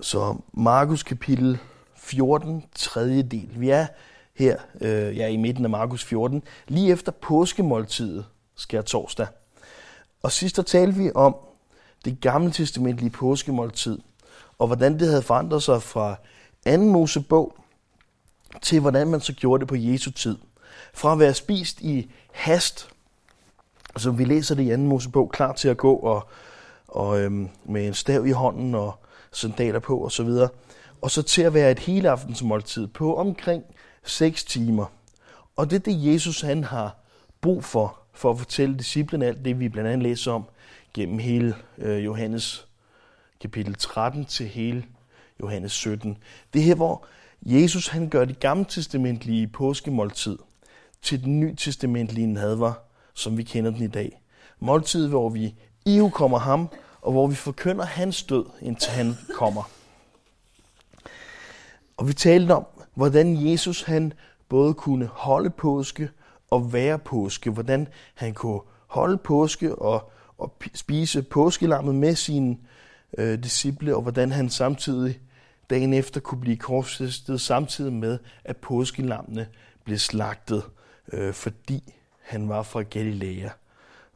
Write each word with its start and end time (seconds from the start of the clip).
Så 0.00 0.36
Markus 0.52 1.02
kapitel 1.02 1.58
14, 1.96 2.64
tredje 2.74 3.22
del. 3.22 3.50
Vi 3.56 3.70
er 3.70 3.86
her 4.34 4.56
øh, 4.80 5.16
ja, 5.16 5.28
i 5.28 5.36
midten 5.36 5.64
af 5.64 5.70
Markus 5.70 6.04
14, 6.04 6.42
lige 6.68 6.92
efter 6.92 7.12
påskemåltidet, 7.12 8.26
skær 8.56 8.82
torsdag. 8.82 9.26
Og 10.22 10.32
sidst 10.32 10.56
der 10.56 10.62
talte 10.62 10.98
vi 10.98 11.10
om 11.14 11.36
det 12.04 12.20
gamle 12.20 12.52
testamentlige 12.52 13.10
påskemåltid, 13.10 13.98
og 14.58 14.66
hvordan 14.66 14.98
det 14.98 15.08
havde 15.08 15.22
forandret 15.22 15.62
sig 15.62 15.82
fra 15.82 16.16
anden 16.66 16.90
Mosebog 16.90 17.56
til 18.62 18.80
hvordan 18.80 19.08
man 19.08 19.20
så 19.20 19.32
gjorde 19.32 19.60
det 19.60 19.68
på 19.68 19.76
Jesu 19.76 20.10
tid. 20.10 20.38
Fra 20.94 21.12
at 21.12 21.18
være 21.18 21.34
spist 21.34 21.80
i 21.80 22.10
hast, 22.32 22.88
som 23.96 24.18
vi 24.18 24.24
læser 24.24 24.54
det 24.54 24.62
i 24.62 24.70
anden 24.70 24.88
Mosebog, 24.88 25.30
klar 25.30 25.52
til 25.52 25.68
at 25.68 25.76
gå 25.76 25.94
og, 25.94 26.28
og 26.88 27.20
øhm, 27.20 27.48
med 27.64 27.86
en 27.86 27.94
stav 27.94 28.26
i 28.26 28.30
hånden 28.30 28.74
og 28.74 29.03
sandaler 29.34 29.78
på 29.78 29.96
osv., 29.96 30.04
og, 30.04 30.12
så 30.12 30.22
videre, 30.22 30.48
og 31.02 31.10
så 31.10 31.22
til 31.22 31.42
at 31.42 31.54
være 31.54 31.70
et 31.70 31.78
hele 31.78 32.10
aftensmåltid 32.10 32.86
på 32.86 33.16
omkring 33.16 33.64
6 34.04 34.44
timer. 34.44 34.86
Og 35.56 35.70
det 35.70 35.76
er 35.76 35.80
det, 35.92 36.12
Jesus 36.12 36.40
han 36.40 36.64
har 36.64 36.96
brug 37.40 37.64
for, 37.64 37.98
for 38.12 38.30
at 38.30 38.38
fortælle 38.38 38.76
disciplen 38.76 39.22
alt 39.22 39.44
det, 39.44 39.60
vi 39.60 39.68
blandt 39.68 39.90
andet 39.90 40.02
læser 40.02 40.32
om 40.32 40.44
gennem 40.94 41.18
hele 41.18 41.54
øh, 41.78 42.04
Johannes 42.04 42.66
kapitel 43.40 43.74
13 43.74 44.24
til 44.24 44.46
hele 44.46 44.84
Johannes 45.40 45.72
17. 45.72 46.18
Det 46.54 46.62
her, 46.62 46.74
hvor 46.74 47.06
Jesus 47.42 47.88
han 47.88 48.08
gør 48.08 48.24
det 48.24 48.40
gamle 48.40 48.64
testamentlige 48.64 49.46
påskemåltid 49.46 50.38
til 51.02 51.24
den 51.24 51.40
nye 51.40 51.56
testamentlige 51.56 52.26
nadver, 52.26 52.72
som 53.14 53.38
vi 53.38 53.42
kender 53.42 53.70
den 53.70 53.82
i 53.82 53.86
dag. 53.86 54.20
Måltid, 54.60 55.08
hvor 55.08 55.28
vi 55.28 55.54
i 55.86 56.08
kommer 56.12 56.38
ham, 56.38 56.68
og 57.04 57.12
hvor 57.12 57.26
vi 57.26 57.34
forkynder 57.34 57.84
hans 57.84 58.22
død, 58.22 58.46
indtil 58.60 58.92
han 58.92 59.14
kommer. 59.34 59.70
Og 61.96 62.08
vi 62.08 62.12
talte 62.12 62.52
om, 62.52 62.66
hvordan 62.94 63.50
Jesus 63.50 63.82
han 63.82 64.12
både 64.48 64.74
kunne 64.74 65.06
holde 65.06 65.50
påske 65.50 66.10
og 66.50 66.72
være 66.72 66.98
påske. 66.98 67.50
Hvordan 67.50 67.88
han 68.14 68.34
kunne 68.34 68.60
holde 68.86 69.16
påske 69.16 69.74
og, 69.74 70.12
og 70.38 70.56
spise 70.74 71.22
påskelammet 71.22 71.94
med 71.94 72.14
sine 72.14 72.56
øh, 73.18 73.42
disciple, 73.42 73.96
og 73.96 74.02
hvordan 74.02 74.32
han 74.32 74.50
samtidig 74.50 75.20
dagen 75.70 75.92
efter 75.92 76.20
kunne 76.20 76.40
blive 76.40 76.56
korsfæstet, 76.56 77.40
samtidig 77.40 77.92
med, 77.92 78.18
at 78.44 78.56
påskelammene 78.56 79.46
blev 79.84 79.98
slagtet, 79.98 80.62
øh, 81.12 81.34
fordi 81.34 81.92
han 82.22 82.48
var 82.48 82.62
fra 82.62 82.82
Galilea, 82.82 83.48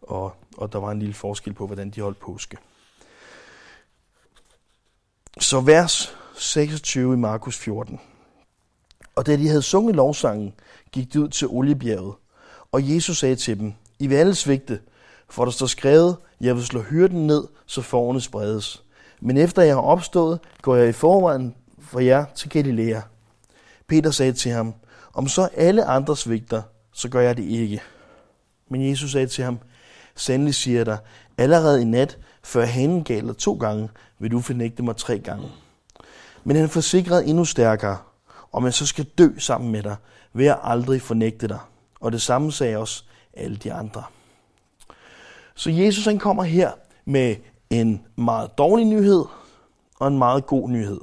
og, 0.03 0.33
og 0.57 0.73
der 0.73 0.79
var 0.79 0.91
en 0.91 0.99
lille 0.99 1.15
forskel 1.15 1.53
på, 1.53 1.67
hvordan 1.67 1.91
de 1.91 2.01
holdt 2.01 2.19
påske. 2.19 2.57
Så 5.41 5.61
vers 5.61 6.17
26 6.39 7.15
i 7.15 7.17
Markus 7.17 7.59
14. 7.59 8.01
Og 9.15 9.27
da 9.27 9.37
de 9.37 9.49
havde 9.49 9.63
sunget 9.63 9.97
lovsangen, 9.97 10.55
gik 10.93 11.13
de 11.13 11.21
ud 11.21 11.29
til 11.29 11.49
oliebjerget, 11.49 12.15
og 12.73 12.95
Jesus 12.95 13.19
sagde 13.19 13.37
til 13.37 13.59
dem, 13.59 13.73
I 13.99 14.07
vil 14.07 14.17
alle 14.17 14.35
svigte, 14.35 14.81
for 15.29 15.45
der 15.45 15.53
står 15.53 15.67
skrevet, 15.67 16.17
jeg 16.41 16.55
vil 16.55 16.65
slå 16.65 16.81
hyrden 16.81 17.27
ned, 17.27 17.45
så 17.67 17.83
forne 17.83 18.21
spredes. 18.21 18.83
Men 19.21 19.37
efter 19.37 19.63
jeg 19.63 19.75
har 19.75 19.83
opstået, 19.83 20.41
går 20.63 20.77
jeg 20.77 20.89
i 20.89 20.93
forvejen 20.93 21.55
for 21.81 22.01
jer 22.01 22.25
til 22.35 22.51
Galilea. 22.51 23.01
Peter 23.87 24.11
sagde 24.11 24.33
til 24.33 24.53
ham, 24.53 24.75
om 25.15 25.29
så 25.29 25.49
alle 25.57 25.85
andre 25.85 26.17
svigter, 26.17 26.63
så 26.93 27.09
gør 27.09 27.21
jeg 27.21 27.37
det 27.37 27.45
ikke. 27.45 27.83
Men 28.71 28.91
Jesus 28.91 29.13
sagde 29.13 29.27
til 29.27 29.45
ham, 29.45 29.59
sandelig 30.17 30.55
siger 30.55 30.79
jeg 30.79 30.87
dig, 30.87 30.99
allerede 31.39 31.83
i 31.83 31.85
nat, 31.85 32.19
før 32.49 32.65
hanen 32.65 33.05
galer 33.05 33.33
to 33.33 33.55
gange, 33.55 33.89
vil 34.19 34.31
du 34.31 34.41
fornægte 34.41 34.83
mig 34.83 34.97
tre 34.97 35.19
gange. 35.19 35.49
Men 36.45 36.57
han 36.57 36.69
forsikrede 36.69 37.27
endnu 37.27 37.45
stærkere, 37.45 37.99
om 38.53 38.65
jeg 38.65 38.75
så 38.75 38.87
skal 38.87 39.05
dø 39.05 39.29
sammen 39.39 39.73
med 39.73 39.83
dig, 39.83 39.97
vil 40.33 40.45
jeg 40.45 40.59
aldrig 40.63 41.03
fornægte 41.03 41.49
dig. 41.49 41.59
Og 42.01 42.13
det 42.13 42.23
samme 42.23 42.53
sagde 42.53 42.77
også 42.77 43.05
alle 43.35 43.57
de 43.57 43.73
andre. 43.73 44.03
Så 45.55 45.71
Jesus 45.71 46.05
han 46.05 46.19
kommer 46.19 46.43
her 46.43 46.71
med 47.05 47.37
en 47.71 48.07
meget 48.17 48.59
dårlig 48.59 48.87
nyhed 48.87 49.25
og 50.01 50.09
en 50.09 50.19
meget 50.19 50.47
god 50.47 50.69
nyhed. 50.71 51.01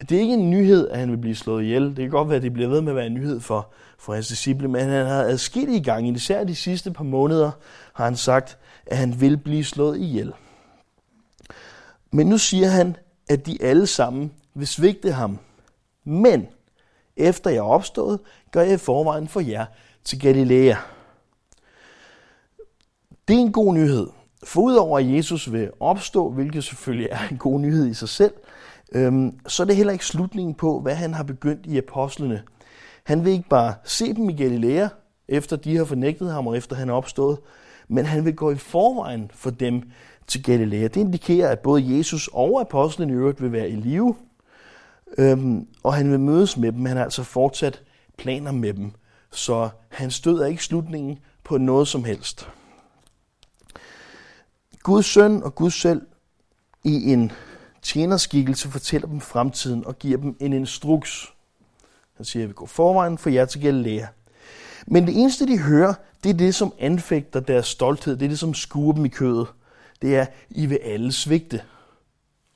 Det 0.00 0.12
er 0.12 0.20
ikke 0.20 0.34
en 0.34 0.50
nyhed, 0.50 0.88
at 0.88 0.98
han 0.98 1.10
vil 1.10 1.18
blive 1.18 1.36
slået 1.36 1.64
ihjel. 1.64 1.88
Det 1.88 1.96
kan 1.96 2.10
godt 2.10 2.28
være, 2.28 2.36
at 2.36 2.42
det 2.42 2.52
bliver 2.52 2.68
ved 2.68 2.80
med 2.80 2.92
at 2.92 2.96
være 2.96 3.06
en 3.06 3.14
nyhed 3.14 3.40
for, 3.40 3.72
for 3.98 4.14
hans 4.14 4.28
disciple, 4.28 4.68
men 4.68 4.80
han 4.80 5.06
har 5.06 5.22
adskillige 5.22 5.84
gange, 5.84 6.12
især 6.12 6.44
de 6.44 6.54
sidste 6.54 6.90
par 6.90 7.04
måneder, 7.04 7.50
har 7.92 8.04
han 8.04 8.16
sagt, 8.16 8.58
at 8.90 8.96
han 8.96 9.20
vil 9.20 9.36
blive 9.36 9.64
slået 9.64 9.98
ihjel. 9.98 10.32
Men 12.10 12.26
nu 12.26 12.38
siger 12.38 12.68
han, 12.68 12.96
at 13.28 13.46
de 13.46 13.58
alle 13.62 13.86
sammen 13.86 14.32
vil 14.54 14.66
svigte 14.66 15.12
ham. 15.12 15.38
Men 16.04 16.46
efter 17.16 17.50
jeg 17.50 17.58
er 17.58 17.62
opstået, 17.62 18.20
gør 18.50 18.62
jeg 18.62 18.74
i 18.74 18.76
forvejen 18.76 19.28
for 19.28 19.40
jer 19.40 19.66
til 20.04 20.20
Galilea. 20.20 20.76
Det 23.28 23.36
er 23.36 23.40
en 23.40 23.52
god 23.52 23.74
nyhed. 23.74 24.06
For 24.44 24.60
udover 24.60 24.98
at 24.98 25.10
Jesus 25.10 25.52
vil 25.52 25.70
opstå, 25.80 26.30
hvilket 26.30 26.64
selvfølgelig 26.64 27.08
er 27.10 27.28
en 27.30 27.38
god 27.38 27.60
nyhed 27.60 27.86
i 27.86 27.94
sig 27.94 28.08
selv, 28.08 28.34
øhm, 28.92 29.38
så 29.46 29.62
er 29.62 29.66
det 29.66 29.76
heller 29.76 29.92
ikke 29.92 30.06
slutningen 30.06 30.54
på, 30.54 30.80
hvad 30.80 30.94
han 30.94 31.14
har 31.14 31.22
begyndt 31.22 31.66
i 31.66 31.78
apostlene. 31.78 32.42
Han 33.04 33.24
vil 33.24 33.32
ikke 33.32 33.48
bare 33.48 33.74
se 33.84 34.14
dem 34.14 34.28
i 34.28 34.36
Galilea, 34.36 34.88
efter 35.28 35.56
de 35.56 35.76
har 35.76 35.84
fornægtet 35.84 36.32
ham 36.32 36.46
og 36.46 36.56
efter 36.56 36.76
han 36.76 36.88
er 36.88 36.92
opstået, 36.92 37.38
men 37.88 38.04
han 38.04 38.24
vil 38.24 38.36
gå 38.36 38.50
i 38.50 38.56
forvejen 38.56 39.30
for 39.34 39.50
dem 39.50 39.82
til 40.26 40.42
Galilea. 40.42 40.82
Det 40.82 40.96
indikerer, 40.96 41.48
at 41.48 41.58
både 41.58 41.96
Jesus 41.96 42.28
og 42.32 42.60
apostlene 42.60 43.12
i 43.12 43.16
øvrigt 43.16 43.42
vil 43.42 43.52
være 43.52 43.70
i 43.70 43.76
live, 43.76 44.14
øhm, 45.18 45.66
og 45.82 45.94
han 45.94 46.10
vil 46.10 46.20
mødes 46.20 46.56
med 46.56 46.72
dem. 46.72 46.84
Han 46.84 46.96
har 46.96 47.04
altså 47.04 47.22
fortsat 47.22 47.82
planer 48.18 48.52
med 48.52 48.74
dem, 48.74 48.92
så 49.30 49.68
han 49.88 50.10
støder 50.10 50.46
ikke 50.46 50.64
slutningen 50.64 51.18
på 51.44 51.58
noget 51.58 51.88
som 51.88 52.04
helst. 52.04 52.48
Guds 54.82 55.06
søn 55.06 55.42
og 55.42 55.54
Gud 55.54 55.70
selv 55.70 56.02
i 56.84 57.12
en 57.12 57.32
tjenerskikkelse 57.82 58.68
fortæller 58.68 59.08
dem 59.08 59.20
fremtiden 59.20 59.86
og 59.86 59.98
giver 59.98 60.18
dem 60.18 60.36
en 60.40 60.52
instruks. 60.52 61.32
Han 62.16 62.24
siger, 62.24 62.42
at 62.42 62.48
vi 62.48 62.54
går 62.54 62.66
forvejen 62.66 63.18
for 63.18 63.30
jer 63.30 63.44
til 63.44 63.60
Galilea. 63.60 64.06
Men 64.90 65.06
det 65.06 65.20
eneste, 65.20 65.46
de 65.46 65.58
hører, 65.58 65.94
det 66.24 66.30
er 66.30 66.34
det, 66.34 66.54
som 66.54 66.72
anfægter 66.78 67.40
deres 67.40 67.66
stolthed. 67.66 68.16
Det 68.16 68.24
er 68.24 68.28
det, 68.28 68.38
som 68.38 68.54
skuer 68.54 68.92
dem 68.92 69.04
i 69.04 69.08
kødet. 69.08 69.46
Det 70.02 70.16
er, 70.16 70.26
I 70.50 70.66
vil 70.66 70.78
alle 70.84 71.12
svigte. 71.12 71.62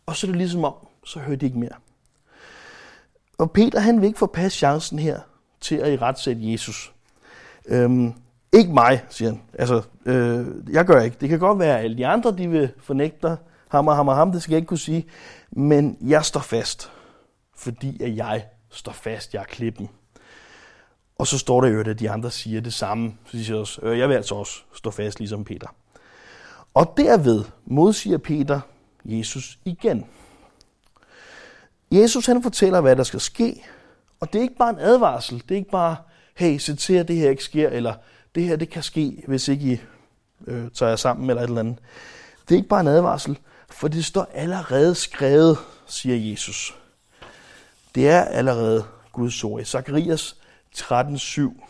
Og 0.07 0.17
så 0.17 0.27
er 0.27 0.29
det 0.29 0.39
ligesom 0.39 0.65
om, 0.65 0.75
så 1.05 1.19
hører 1.19 1.37
de 1.37 1.47
ikke 1.47 1.59
mere. 1.59 1.75
Og 3.39 3.51
Peter, 3.51 3.81
han 3.81 4.01
vil 4.01 4.07
ikke 4.07 4.19
få 4.19 4.37
chancen 4.51 4.99
her 4.99 5.21
til 5.61 5.75
at 5.75 5.93
i 5.93 5.97
retsætte 5.97 6.53
Jesus. 6.53 6.93
Øhm, 7.67 8.13
ikke 8.53 8.73
mig, 8.73 9.05
siger 9.11 9.31
han. 9.31 9.41
Altså, 9.59 9.83
øh, 10.07 10.47
jeg 10.71 10.85
gør 10.85 11.01
ikke. 11.01 11.17
Det 11.21 11.29
kan 11.29 11.39
godt 11.39 11.59
være, 11.59 11.79
at 11.79 11.85
alle 11.85 11.97
de 11.97 12.07
andre, 12.07 12.37
de 12.37 12.49
vil 12.49 12.73
fornægte 12.79 13.29
dig. 13.29 13.37
Ham 13.69 13.89
og 13.89 13.97
ham 13.97 14.09
og 14.09 14.17
ham, 14.17 14.33
det 14.33 14.43
skal 14.43 14.53
jeg 14.53 14.57
ikke 14.57 14.69
kunne 14.69 14.79
sige. 14.79 15.07
Men 15.51 15.97
jeg 16.01 16.25
står 16.25 16.41
fast, 16.41 16.91
fordi 17.57 18.03
at 18.03 18.17
jeg 18.17 18.45
står 18.71 18.93
fast. 18.93 19.35
Jeg 19.35 19.41
er 19.41 19.45
klippen. 19.45 19.89
Og 21.23 21.29
så 21.29 21.39
står 21.39 21.61
der 21.61 21.69
jo, 21.69 21.81
at 21.81 22.01
de 22.01 22.11
andre 22.11 22.31
siger 22.31 22.61
det 22.61 22.75
samme. 22.75 23.15
Så 23.25 23.37
de 23.37 23.45
siger 23.45 23.59
også, 23.59 23.81
øh, 23.83 23.99
jeg 23.99 24.09
vil 24.09 24.15
altså 24.15 24.35
også 24.35 24.63
stå 24.75 24.91
fast, 24.91 25.19
ligesom 25.19 25.45
Peter. 25.45 25.67
Og 26.75 26.95
derved 26.97 27.45
modsiger 27.65 28.19
Peter 28.19 28.61
Jesus 29.05 29.59
igen. 29.65 30.07
Jesus 31.91 32.27
han 32.27 32.43
fortæller, 32.43 32.81
hvad 32.81 32.97
der 32.97 33.03
skal 33.03 33.21
ske. 33.21 33.65
Og 34.21 34.33
det 34.33 34.39
er 34.39 34.43
ikke 34.43 34.57
bare 34.57 34.71
en 34.71 34.79
advarsel. 34.79 35.43
Det 35.49 35.51
er 35.51 35.57
ikke 35.57 35.71
bare, 35.71 35.97
hey, 36.35 36.59
se 36.59 36.77
til, 36.77 36.95
at 36.95 37.09
det 37.09 37.17
her 37.17 37.31
ikke 37.31 37.45
sker, 37.45 37.69
eller 37.69 37.95
det 38.35 38.43
her 38.43 38.57
det 38.57 38.71
kan 38.71 38.83
ske, 38.83 39.23
hvis 39.27 39.49
ikke 39.49 39.73
I 39.73 39.81
øh, 40.47 40.71
tager 40.71 40.91
jer 40.91 40.97
sammen 40.97 41.31
eller 41.31 41.43
et 41.43 41.49
eller 41.49 41.61
andet. 41.61 41.79
Det 42.49 42.55
er 42.55 42.59
ikke 42.59 42.69
bare 42.69 42.81
en 42.81 42.89
advarsel, 42.89 43.39
for 43.71 43.89
det 43.89 44.05
står 44.05 44.31
allerede 44.35 44.95
skrevet, 44.95 45.59
siger 45.87 46.31
Jesus. 46.31 46.77
Det 47.95 48.09
er 48.09 48.23
allerede 48.23 48.85
Guds 49.13 49.45
ord 49.45 49.61
i 49.61 49.65
Zacharias 49.65 50.37
13:7. 50.77 51.63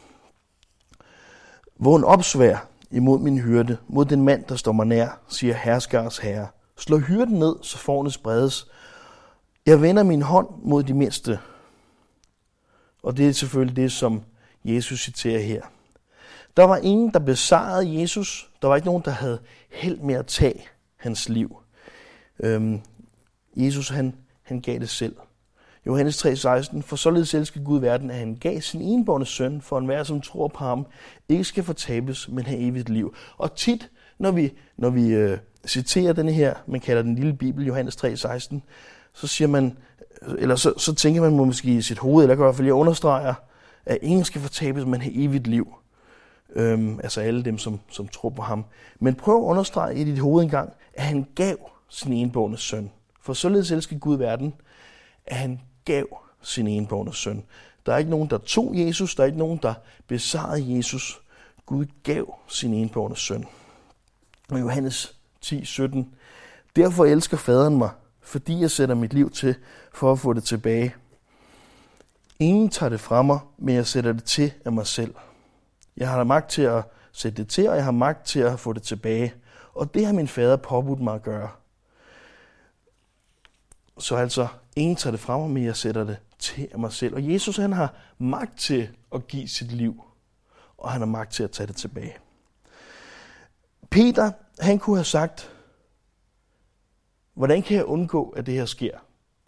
Vågn 1.79 2.01
en 2.01 2.05
opsvær 2.05 2.69
imod 2.91 3.19
min 3.19 3.39
hyrde, 3.39 3.77
mod 3.89 4.05
den 4.05 4.23
mand, 4.23 4.45
der 4.45 4.57
står 4.57 4.73
mig 4.73 4.87
nær, 4.87 5.21
siger 5.29 5.55
herskars 5.55 6.19
herre. 6.19 6.49
Slå 6.77 6.99
hyrden 6.99 7.39
ned, 7.39 7.57
så 7.63 7.79
forne 7.79 8.11
spredes. 8.11 8.71
Jeg 9.67 9.83
vender 9.83 10.03
min 10.03 10.23
hånd 10.23 10.49
mod 10.63 10.83
de 10.83 10.95
mindste. 10.95 11.39
Og 13.03 13.17
det 13.17 13.29
er 13.29 13.33
selvfølgelig 13.33 13.77
det, 13.77 13.93
som 13.93 14.23
Jesus 14.65 15.01
citerer 15.01 15.41
her. 15.41 15.63
Der 16.57 16.65
var 16.65 16.77
ingen, 16.77 17.13
der 17.13 17.19
besejrede 17.19 18.01
Jesus. 18.01 18.51
Der 18.63 18.69
var 18.69 18.77
ikke 18.77 18.87
nogen, 18.87 19.03
der 19.05 19.11
havde 19.11 19.41
held 19.71 19.99
med 19.99 20.15
at 20.15 20.27
tage 20.27 20.67
hans 20.97 21.29
liv. 21.29 21.57
Øhm, 22.41 22.81
Jesus, 23.57 23.89
han, 23.89 24.15
han 24.43 24.61
gav 24.61 24.79
det 24.79 24.91
selv. 24.91 25.17
Johannes 25.87 26.27
3:16, 26.27 26.83
for 26.83 26.97
således 26.97 27.35
elsker 27.35 27.61
Gud 27.61 27.81
verden, 27.81 28.11
at 28.11 28.17
han 28.17 28.35
gav 28.35 28.61
sin 28.61 28.81
enborne 28.81 29.27
søn, 29.27 29.61
for 29.61 29.79
enhver, 29.79 30.03
som 30.03 30.21
tror 30.21 30.49
på 30.49 30.65
ham, 30.65 30.87
ikke 31.29 31.45
skal 31.45 31.65
fortabes, 31.65 32.29
men 32.29 32.45
have 32.45 32.61
evigt 32.61 32.89
liv. 32.89 33.15
Og 33.39 33.57
tit, 33.57 33.91
når 34.19 34.31
vi, 34.31 34.53
når 34.77 34.91
vi 34.91 35.09
øh, 35.09 35.39
citerer 35.67 36.13
den 36.13 36.29
her, 36.29 36.55
man 36.67 36.81
kalder 36.81 37.03
den 37.03 37.15
lille 37.15 37.33
bibel, 37.33 37.67
Johannes 37.67 37.97
3:16, 37.97 38.61
så 39.13 39.27
siger 39.27 39.49
man, 39.49 39.77
eller 40.39 40.57
så, 40.57 40.73
så 40.77 40.95
tænker 40.95 41.21
man 41.21 41.33
måske 41.33 41.69
i 41.69 41.83
sit 41.83 41.99
hoved, 41.99 42.25
eller 42.25 42.35
i 42.35 42.37
hvert 42.37 42.57
fald 42.57 42.67
jeg 42.67 42.75
understreger, 42.75 43.35
at 43.87 43.99
ingen 44.03 44.25
skal 44.25 44.41
fortabes, 44.41 44.87
men 44.87 45.01
have 45.01 45.15
evigt 45.15 45.47
liv. 45.47 45.75
Øhm, 46.55 47.01
altså 47.03 47.21
alle 47.21 47.43
dem, 47.43 47.59
som, 47.59 47.81
som 47.91 48.09
tror 48.09 48.29
på 48.29 48.43
ham. 48.43 48.65
Men 49.01 49.15
prøv 49.15 49.37
at 49.37 49.43
understrege 49.43 49.97
i 49.97 50.05
dit 50.05 50.19
hoved 50.19 50.43
engang, 50.43 50.73
at 50.95 51.03
han 51.03 51.27
gav 51.35 51.57
sin 51.89 52.13
enbårne 52.13 52.59
søn. 52.59 52.91
For 53.23 53.33
således 53.33 53.71
elsker 53.71 53.99
Gud 53.99 54.17
verden, 54.17 54.55
at 55.27 55.37
han 55.37 55.61
gav 55.85 56.07
sin 56.43 56.67
enbårne 56.67 57.15
søn. 57.15 57.45
Der 57.87 57.93
er 57.93 57.99
ikke 57.99 58.11
nogen, 58.11 58.31
der 58.31 58.39
tog 58.39 58.73
Jesus, 58.75 59.15
der 59.15 59.23
er 59.23 59.27
ikke 59.27 59.39
nogen, 59.39 59.59
der 59.63 59.75
besejrede 60.07 60.77
Jesus. 60.77 61.21
Gud 61.67 61.87
gav 62.03 62.35
sin 62.49 62.75
enbårne 62.75 63.17
søn. 63.17 63.45
Og 64.51 64.61
Johannes 64.61 65.17
10, 65.41 65.65
17. 65.65 66.15
Derfor 66.77 67.05
elsker 67.05 67.37
faderen 67.37 67.79
mig, 67.79 67.91
fordi 68.21 68.61
jeg 68.61 68.71
sætter 68.71 68.95
mit 68.95 69.15
liv 69.15 69.31
til 69.31 69.55
for 69.93 70.13
at 70.13 70.19
få 70.19 70.33
det 70.33 70.45
tilbage. 70.45 70.95
Ingen 72.39 72.69
tager 72.69 72.91
det 72.91 73.01
fra 73.01 73.23
mig, 73.23 73.39
men 73.59 73.75
jeg 73.75 73.87
sætter 73.87 74.13
det 74.13 74.25
til 74.25 74.53
af 74.65 74.73
mig 74.73 74.87
selv. 74.87 75.15
Jeg 75.97 76.09
har 76.09 76.25
magt 76.25 76.51
til 76.51 76.63
at 76.63 76.85
sætte 77.13 77.43
det 77.43 77.51
til, 77.51 77.69
og 77.69 77.77
jeg 77.77 77.85
har 77.85 77.91
magt 77.91 78.27
til 78.27 78.41
at 78.41 78.61
få 78.61 78.73
det 78.73 78.83
tilbage. 78.83 79.35
Og 79.75 79.95
det 79.95 80.07
har 80.07 80.13
min 80.13 80.29
fader 80.29 80.57
påbudt 80.57 81.01
mig 81.01 81.15
at 81.15 81.23
gøre. 81.23 81.49
Så 83.99 84.17
altså, 84.17 84.47
ingen 84.77 84.97
tager 84.97 85.11
det 85.11 85.21
fra 85.21 85.39
mig, 85.39 85.51
men 85.51 85.65
jeg 85.65 85.77
sætter 85.77 86.05
det 86.05 86.17
til 86.39 86.69
mig 86.79 86.93
selv. 86.93 87.15
Og 87.15 87.33
Jesus 87.33 87.57
han 87.57 87.73
har 87.73 87.95
magt 88.19 88.59
til 88.59 88.89
at 89.15 89.27
give 89.27 89.49
sit 89.49 89.73
liv, 89.73 90.03
og 90.79 90.91
han 90.91 91.01
har 91.01 91.07
magt 91.07 91.33
til 91.33 91.43
at 91.43 91.51
tage 91.51 91.67
det 91.67 91.77
tilbage. 91.77 92.17
Peter, 93.91 94.31
han 94.61 94.79
kunne 94.79 94.97
have 94.97 95.05
sagt, 95.05 95.51
hvordan 97.35 97.63
kan 97.63 97.77
jeg 97.77 97.85
undgå, 97.85 98.29
at 98.29 98.47
det 98.47 98.55
her 98.55 98.65
sker? 98.65 98.99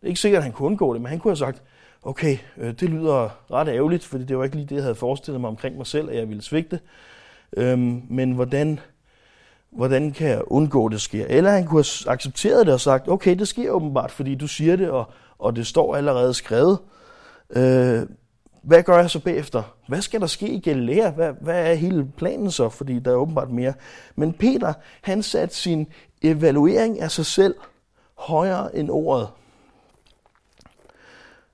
Det 0.01 0.03
er 0.03 0.07
ikke 0.07 0.21
sikkert, 0.21 0.39
at 0.39 0.45
han 0.45 0.53
kunne 0.53 0.67
undgå 0.67 0.95
det, 0.95 1.03
men 1.03 1.11
han 1.11 1.19
kunne 1.19 1.31
have 1.31 1.37
sagt, 1.37 1.63
okay, 2.03 2.39
øh, 2.57 2.75
det 2.81 2.91
lyder 2.91 3.41
ret 3.51 3.69
ærgerligt, 3.69 4.05
fordi 4.05 4.25
det 4.25 4.39
var 4.39 4.45
ikke 4.45 4.57
lige 4.57 4.67
det, 4.67 4.75
jeg 4.75 4.83
havde 4.83 4.95
forestillet 4.95 5.41
mig 5.41 5.49
omkring 5.49 5.77
mig 5.77 5.87
selv, 5.87 6.11
at 6.11 6.17
jeg 6.17 6.29
ville 6.29 6.43
svigte. 6.43 6.81
Øhm, 7.57 8.03
men 8.09 8.33
hvordan, 8.33 8.81
hvordan 9.75 10.13
kan 10.13 10.29
jeg 10.29 10.43
undgå, 10.47 10.87
at 10.87 10.93
det 10.93 11.01
sker? 11.01 11.27
Eller 11.29 11.51
han 11.51 11.67
kunne 11.67 11.85
have 12.05 12.13
accepteret 12.13 12.67
det 12.67 12.75
og 12.75 12.81
sagt, 12.81 13.09
okay, 13.09 13.39
det 13.39 13.49
sker 13.49 13.71
åbenbart, 13.71 14.11
fordi 14.11 14.35
du 14.35 14.47
siger 14.47 14.77
det, 14.77 14.91
og, 14.91 15.11
og 15.39 15.57
det 15.57 15.67
står 15.67 15.97
allerede 15.97 16.35
skrevet. 16.35 16.79
Øh, 17.51 18.03
hvad 18.63 18.83
gør 18.83 18.99
jeg 18.99 19.11
så 19.11 19.21
bagefter? 19.21 19.63
Hvad 19.89 20.01
skal 20.01 20.21
der 20.21 20.27
ske 20.27 20.49
i 20.49 20.61
Galilea? 20.61 21.11
Hvad, 21.11 21.33
hvad 21.41 21.71
er 21.71 21.75
hele 21.75 22.09
planen 22.17 22.51
så? 22.51 22.69
Fordi 22.69 22.99
der 22.99 23.11
er 23.11 23.17
åbenbart 23.17 23.51
mere. 23.51 23.75
Men 24.17 24.33
Peter, 24.33 24.73
han 25.03 25.23
satte 25.23 25.55
sin 25.55 25.87
evaluering 26.23 27.01
af 27.01 27.11
sig 27.11 27.27
selv 27.27 27.55
højere 28.15 28.77
end 28.77 28.91
ordet. 28.91 29.29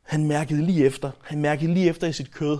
Han 0.03 0.27
mærkede 0.27 0.63
lige 0.63 0.85
efter. 0.85 1.11
Han 1.23 1.41
mærkede 1.41 1.75
lige 1.75 1.89
efter 1.89 2.07
i 2.07 2.13
sit 2.13 2.35
kød. 2.35 2.59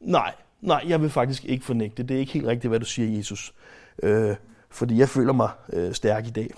nej, 0.00 0.32
nej, 0.60 0.84
jeg 0.86 1.02
vil 1.02 1.10
faktisk 1.10 1.44
ikke 1.44 1.64
fornægte. 1.64 2.02
Det 2.02 2.14
er 2.14 2.18
ikke 2.18 2.32
helt 2.32 2.46
rigtigt, 2.46 2.68
hvad 2.68 2.80
du 2.80 2.86
siger, 2.86 3.16
Jesus. 3.16 3.54
Øh, 4.02 4.36
fordi 4.70 4.98
jeg 4.98 5.08
føler 5.08 5.32
mig 5.32 5.50
øh, 5.72 5.94
stærk 5.94 6.26
i 6.26 6.30
dag. 6.30 6.50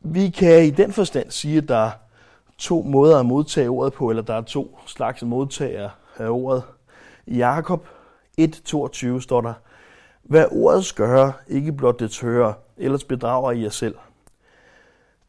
Vi 0.00 0.28
kan 0.30 0.64
i 0.64 0.70
den 0.70 0.92
forstand 0.92 1.30
sige, 1.30 1.58
at 1.58 1.68
der 1.68 1.76
er 1.76 1.90
to 2.58 2.82
måder 2.82 3.18
at 3.18 3.26
modtage 3.26 3.68
ordet 3.68 3.92
på, 3.92 4.10
eller 4.10 4.22
der 4.22 4.34
er 4.34 4.42
to 4.42 4.78
slags 4.86 5.22
modtagere 5.22 5.90
af 6.16 6.28
ordet. 6.28 6.62
I 7.26 7.36
Jakob 7.36 7.88
1.22 8.40 9.20
står 9.20 9.40
der, 9.40 9.54
Hvad 10.22 10.46
ordet 10.50 10.92
gør, 10.96 11.42
ikke 11.48 11.72
blot 11.72 12.00
det 12.00 12.20
hører, 12.20 12.52
ellers 12.76 13.04
bedrager 13.04 13.52
I 13.52 13.62
jer 13.62 13.70
selv. 13.70 13.94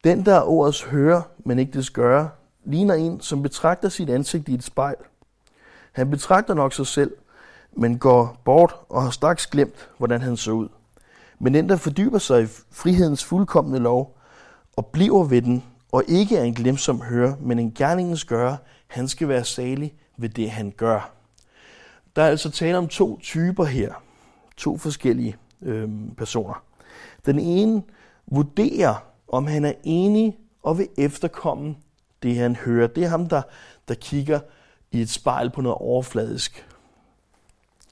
Den, 0.04 0.26
der 0.26 0.34
er 0.34 0.42
ordets 0.42 0.82
hører, 0.82 1.22
men 1.38 1.58
ikke 1.58 1.72
det 1.72 1.92
gør, 1.92 2.28
ligner 2.64 2.94
en, 2.94 3.20
som 3.20 3.42
betragter 3.42 3.88
sit 3.88 4.10
ansigt 4.10 4.48
i 4.48 4.54
et 4.54 4.64
spejl. 4.64 4.96
Han 5.92 6.10
betragter 6.10 6.54
nok 6.54 6.72
sig 6.72 6.86
selv, 6.86 7.12
men 7.78 7.98
går 7.98 8.40
bort 8.44 8.74
og 8.88 9.02
har 9.02 9.10
straks 9.10 9.46
glemt, 9.46 9.88
hvordan 9.98 10.20
han 10.20 10.36
så 10.36 10.50
ud. 10.50 10.68
Men 11.38 11.54
den, 11.54 11.68
der 11.68 11.76
fordyber 11.76 12.18
sig 12.18 12.42
i 12.42 12.46
frihedens 12.70 13.24
fuldkommende 13.24 13.78
lov 13.78 14.18
og 14.76 14.86
bliver 14.86 15.24
ved 15.24 15.42
den, 15.42 15.64
og 15.92 16.04
ikke 16.08 16.36
er 16.36 16.42
en 16.42 16.54
glemsom 16.54 17.02
hører, 17.02 17.34
men 17.40 17.58
en 17.58 17.72
gerningens 17.74 18.24
gør, 18.24 18.56
han 18.86 19.08
skal 19.08 19.28
være 19.28 19.44
salig 19.44 19.94
ved 20.16 20.28
det, 20.28 20.50
han 20.50 20.70
gør. 20.76 21.10
Der 22.16 22.22
er 22.22 22.28
altså 22.28 22.50
tale 22.50 22.78
om 22.78 22.88
to 22.88 23.18
typer 23.22 23.64
her. 23.64 23.92
To 24.56 24.78
forskellige 24.78 25.36
øh, 25.62 25.88
personer. 26.16 26.62
Den 27.26 27.38
ene 27.38 27.82
vurderer, 28.26 28.94
om 29.28 29.46
han 29.46 29.64
er 29.64 29.72
enig 29.84 30.38
og 30.62 30.78
vil 30.78 30.88
efterkomme 30.98 31.76
det, 32.22 32.36
han 32.36 32.56
hører. 32.56 32.86
Det 32.86 33.04
er 33.04 33.08
ham, 33.08 33.26
der, 33.26 33.42
der 33.88 33.94
kigger 33.94 34.40
i 34.90 35.00
et 35.00 35.10
spejl 35.10 35.50
på 35.50 35.60
noget 35.60 35.78
overfladisk. 35.78 36.67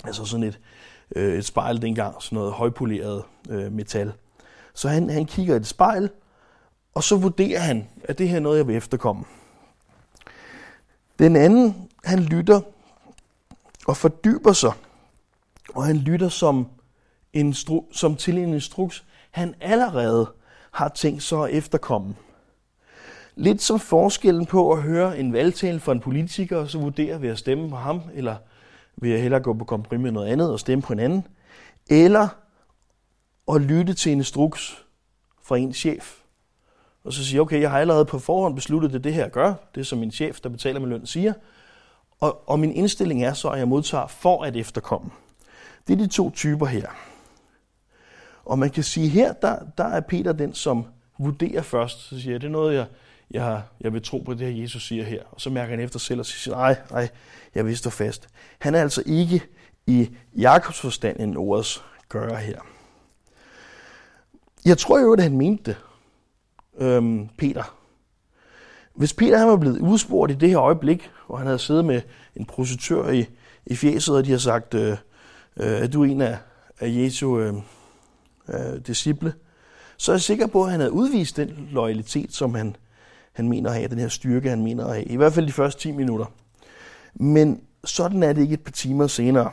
Altså 0.05 0.25
sådan 0.25 0.47
et, 0.47 0.61
øh, 1.17 1.39
et 1.39 1.45
spejl 1.45 1.83
dengang, 1.83 2.23
sådan 2.23 2.37
noget 2.37 2.53
højpoleret 2.53 3.23
øh, 3.49 3.73
metal. 3.73 4.13
Så 4.75 4.89
han, 4.89 5.11
han 5.11 5.27
kigger 5.27 5.55
i 5.55 5.57
et 5.57 5.67
spejl, 5.67 6.11
og 6.95 7.03
så 7.03 7.17
vurderer 7.17 7.61
han, 7.61 7.89
at 8.05 8.19
det 8.19 8.29
her 8.29 8.37
er 8.37 8.41
noget, 8.41 8.59
jeg 8.59 8.67
vil 8.67 8.77
efterkomme. 8.77 9.25
Den 11.19 11.37
anden, 11.37 11.89
han 12.05 12.19
lytter 12.19 12.61
og 13.87 13.97
fordyber 13.97 14.53
sig, 14.53 14.73
og 15.75 15.85
han 15.85 15.97
lytter 15.97 16.29
som, 16.29 16.69
instru- 17.37 17.93
som 17.93 18.17
til 18.17 18.39
en 18.39 18.55
instruks, 18.55 19.05
han 19.31 19.55
allerede 19.61 20.33
har 20.71 20.89
tænkt 20.89 21.23
sig 21.23 21.45
at 21.45 21.51
efterkomme. 21.51 22.15
Lidt 23.35 23.63
som 23.63 23.81
forskellen 23.81 24.47
på 24.47 24.73
at 24.73 24.83
høre 24.83 25.19
en 25.19 25.33
valgtale 25.33 25.81
fra 25.81 25.93
en 25.93 26.01
politiker, 26.01 26.57
og 26.57 26.71
så 26.71 26.79
vurdere, 26.79 27.23
ved 27.23 27.29
at 27.29 27.39
stemme 27.39 27.71
på 27.71 27.77
ham, 27.77 28.01
eller 28.15 28.37
vil 28.97 29.11
jeg 29.11 29.23
hellere 29.23 29.41
gå 29.41 29.53
på 29.53 29.65
kompromis 29.65 30.03
med 30.03 30.11
noget 30.11 30.29
andet 30.29 30.53
og 30.53 30.61
stemme 30.61 30.83
på 30.83 30.93
en 30.93 30.99
anden, 30.99 31.27
eller 31.91 32.29
at 33.53 33.61
lytte 33.61 33.95
til 33.95 34.13
en 34.13 34.19
instruks 34.19 34.85
fra 35.43 35.57
en 35.57 35.75
chef, 35.75 36.15
og 37.05 37.13
så 37.13 37.25
sige, 37.25 37.41
okay, 37.41 37.61
jeg 37.61 37.71
har 37.71 37.79
allerede 37.79 38.05
på 38.05 38.19
forhånd 38.19 38.55
besluttet, 38.55 38.93
det 38.93 39.05
det 39.05 39.15
her 39.15 39.29
gør, 39.29 39.55
det 39.75 39.87
som 39.87 39.99
min 39.99 40.11
chef, 40.11 40.41
der 40.41 40.49
betaler 40.49 40.81
min 40.81 40.89
løn, 40.89 41.07
siger, 41.07 41.33
og, 42.21 42.49
og 42.49 42.59
min 42.59 42.73
indstilling 42.73 43.25
er 43.25 43.33
så, 43.33 43.49
at 43.49 43.59
jeg 43.59 43.69
modtager 43.69 44.07
for 44.07 44.45
at 44.45 44.57
efterkomme. 44.57 45.11
Det 45.87 45.93
er 45.93 45.97
de 45.97 46.07
to 46.07 46.31
typer 46.31 46.67
her. 46.67 46.89
Og 48.45 48.59
man 48.59 48.71
kan 48.71 48.83
sige, 48.83 49.09
her 49.09 49.33
der, 49.33 49.59
der 49.79 49.85
er 49.85 50.01
Peter 50.01 50.33
den, 50.33 50.55
som 50.55 50.87
vurderer 51.19 51.63
først. 51.63 51.99
Så 51.99 52.21
siger 52.21 52.33
jeg, 52.33 52.41
det 52.41 52.47
er 52.47 52.51
noget, 52.53 52.75
jeg, 52.75 52.87
jeg, 53.31 53.63
jeg 53.81 53.93
vil 53.93 54.03
tro 54.03 54.19
på 54.19 54.35
det 54.35 54.55
her, 54.55 54.63
Jesus 54.63 54.87
siger 54.87 55.05
her. 55.05 55.23
Og 55.31 55.41
så 55.41 55.51
mærker 55.51 55.71
han 55.71 55.81
efter 55.81 55.99
selv 55.99 56.21
og 56.21 56.27
siger, 56.27 56.55
nej, 56.55 56.77
nej, 56.91 57.09
jeg 57.55 57.67
vil 57.67 57.77
stå 57.77 57.91
fast. 57.91 58.29
Han 58.59 58.75
er 58.75 58.81
altså 58.81 59.03
ikke 59.07 59.43
i 59.87 60.11
Jakobs 60.37 60.81
forstand 60.81 61.21
en 61.21 61.37
ordets 61.37 61.85
gøre 62.09 62.37
her. 62.37 62.61
Jeg 64.65 64.79
tror 64.79 65.01
jo, 65.01 65.13
at 65.13 65.23
han 65.23 65.37
mente 65.37 65.63
det, 65.65 65.77
øhm, 66.79 67.29
Peter. 67.39 67.77
Hvis 68.95 69.15
Peter 69.15 69.39
han 69.39 69.49
var 69.49 69.57
blevet 69.57 69.81
udspurgt 69.81 70.33
i 70.33 70.35
det 70.35 70.49
her 70.49 70.61
øjeblik, 70.61 71.11
og 71.29 71.39
han 71.39 71.47
havde 71.47 71.59
siddet 71.59 71.85
med 71.85 72.03
en 72.37 72.45
prostituør 72.45 73.09
i, 73.09 73.27
i 73.67 73.77
fjeset, 73.77 74.17
og 74.17 74.25
de 74.25 74.31
har 74.31 74.39
sagt, 74.39 74.75
øh, 74.75 74.97
øh, 75.57 75.93
du 75.93 76.03
er 76.03 76.07
en 76.07 76.21
af, 76.21 76.39
af 76.81 76.89
Jesu 76.89 77.39
øh, 77.39 77.55
øh, 78.49 78.81
disciple, 78.87 79.35
så 79.97 80.13
er 80.13 80.15
jeg 80.15 80.21
sikker 80.21 80.47
på, 80.47 80.65
at 80.65 80.71
han 80.71 80.81
havde 80.81 80.93
udvist 80.93 81.37
den 81.37 81.69
loyalitet, 81.71 82.33
som 82.33 82.55
han, 82.55 82.77
han 83.37 83.49
mener 83.49 83.71
at 83.71 83.77
have, 83.77 83.89
den 83.89 83.99
her 83.99 84.09
styrke, 84.09 84.49
han 84.49 84.63
mener 84.63 84.85
at 84.85 84.95
have, 84.95 85.05
i 85.05 85.17
hvert 85.17 85.33
fald 85.33 85.47
de 85.47 85.53
første 85.53 85.81
10 85.81 85.93
minutter. 85.93 86.27
Men 87.15 87.63
sådan 87.85 88.23
er 88.23 88.33
det 88.33 88.43
ikke 88.43 88.55
et 88.55 88.65
par 88.65 88.73
timer 88.73 89.07
senere. 89.07 89.51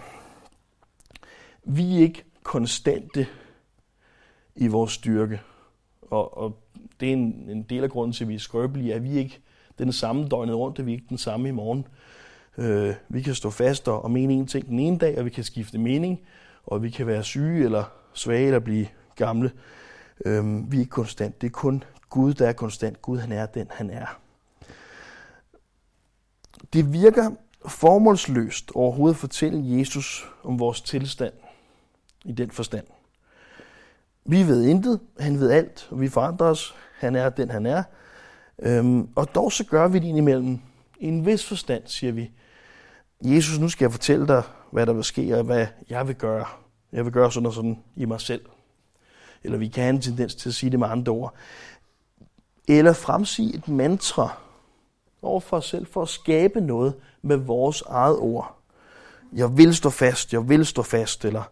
Vi 1.63 1.95
er 1.95 1.99
ikke 1.99 2.23
konstante 2.43 3.27
i 4.55 4.67
vores 4.67 4.91
styrke, 4.91 5.41
og, 6.01 6.37
og 6.37 6.57
det 6.99 7.09
er 7.09 7.13
en, 7.13 7.49
en 7.49 7.63
del 7.63 7.83
af 7.83 7.89
grunden 7.89 8.13
til, 8.13 8.23
at 8.23 8.27
vi 8.27 8.35
er 8.35 8.39
skrøbelige, 8.39 8.93
at 8.93 9.03
vi 9.03 9.11
ikke 9.11 9.39
den 9.79 9.91
samme 9.91 10.27
døgnet 10.27 10.55
rundt, 10.55 10.79
at 10.79 10.85
vi 10.85 10.91
ikke 10.91 11.05
den 11.09 11.17
samme 11.17 11.49
i 11.49 11.51
morgen. 11.51 11.87
Øh, 12.57 12.93
vi 13.09 13.21
kan 13.21 13.35
stå 13.35 13.49
fast 13.49 13.87
og, 13.87 14.03
og 14.03 14.11
mene 14.11 14.33
en 14.33 14.47
ting 14.47 14.67
den 14.67 14.79
ene 14.79 14.97
dag, 14.97 15.19
og 15.19 15.25
vi 15.25 15.29
kan 15.29 15.43
skifte 15.43 15.77
mening, 15.77 16.19
og 16.65 16.83
vi 16.83 16.89
kan 16.89 17.07
være 17.07 17.23
syge 17.23 17.65
eller 17.65 17.83
svage 18.13 18.45
eller 18.45 18.59
blive 18.59 18.87
gamle. 19.15 19.51
Øh, 20.25 20.71
vi 20.71 20.77
er 20.77 20.81
ikke 20.81 20.89
konstant. 20.89 21.41
Det 21.41 21.47
er 21.47 21.51
kun 21.51 21.83
Gud, 22.13 22.33
der 22.33 22.47
er 22.47 22.53
konstant. 22.53 23.01
Gud, 23.01 23.17
han 23.17 23.31
er 23.31 23.45
den, 23.45 23.67
han 23.71 23.89
er. 23.89 24.19
Det 26.73 26.93
virker 26.93 27.31
formålsløst 27.65 28.71
overhovedet 28.75 29.15
at 29.15 29.19
fortælle 29.19 29.77
Jesus 29.77 30.27
om 30.43 30.59
vores 30.59 30.81
tilstand 30.81 31.33
i 32.25 32.31
den 32.31 32.51
forstand. 32.51 32.85
Vi 34.25 34.47
ved 34.47 34.63
intet, 34.63 34.99
han 35.19 35.39
ved 35.39 35.51
alt, 35.51 35.87
og 35.91 36.01
vi 36.01 36.09
forandrer 36.09 36.47
os. 36.47 36.75
Han 36.99 37.15
er 37.15 37.29
den, 37.29 37.49
han 37.49 37.65
er. 37.65 37.83
Øhm, 38.59 39.09
og 39.15 39.35
dog 39.35 39.51
så 39.51 39.63
gør 39.65 39.87
vi 39.87 39.99
det 39.99 40.07
indimellem. 40.07 40.59
I 40.99 41.07
en 41.07 41.25
vis 41.25 41.45
forstand, 41.45 41.83
siger 41.85 42.13
vi, 42.13 42.31
Jesus, 43.21 43.59
nu 43.59 43.69
skal 43.69 43.85
jeg 43.85 43.91
fortælle 43.91 44.27
dig, 44.27 44.43
hvad 44.71 44.85
der 44.85 44.93
vil 44.93 45.03
ske, 45.03 45.37
og 45.37 45.43
hvad 45.43 45.67
jeg 45.89 46.07
vil 46.07 46.15
gøre. 46.15 46.45
Jeg 46.91 47.05
vil 47.05 47.13
gøre 47.13 47.31
sådan 47.31 47.47
og 47.47 47.53
sådan 47.53 47.83
i 47.95 48.05
mig 48.05 48.21
selv. 48.21 48.45
Eller 49.43 49.57
vi 49.57 49.67
kan 49.67 49.83
have 49.83 49.95
en 49.95 50.01
tendens 50.01 50.35
til 50.35 50.49
at 50.49 50.55
sige 50.55 50.69
det 50.69 50.79
med 50.79 50.87
andre 50.87 51.11
ord. 51.11 51.35
Eller 52.67 52.93
fremsige 52.93 53.55
et 53.55 53.67
mantra 53.67 54.37
over 55.21 55.39
for 55.39 55.57
os 55.57 55.69
selv, 55.69 55.85
for 55.85 56.01
at 56.01 56.09
skabe 56.09 56.61
noget 56.61 56.93
med 57.21 57.37
vores 57.37 57.81
eget 57.81 58.17
ord. 58.17 58.57
Jeg 59.33 59.57
vil 59.57 59.75
stå 59.75 59.89
fast, 59.89 60.33
jeg 60.33 60.49
vil 60.49 60.65
stå 60.65 60.81
fast, 60.81 61.25
eller 61.25 61.43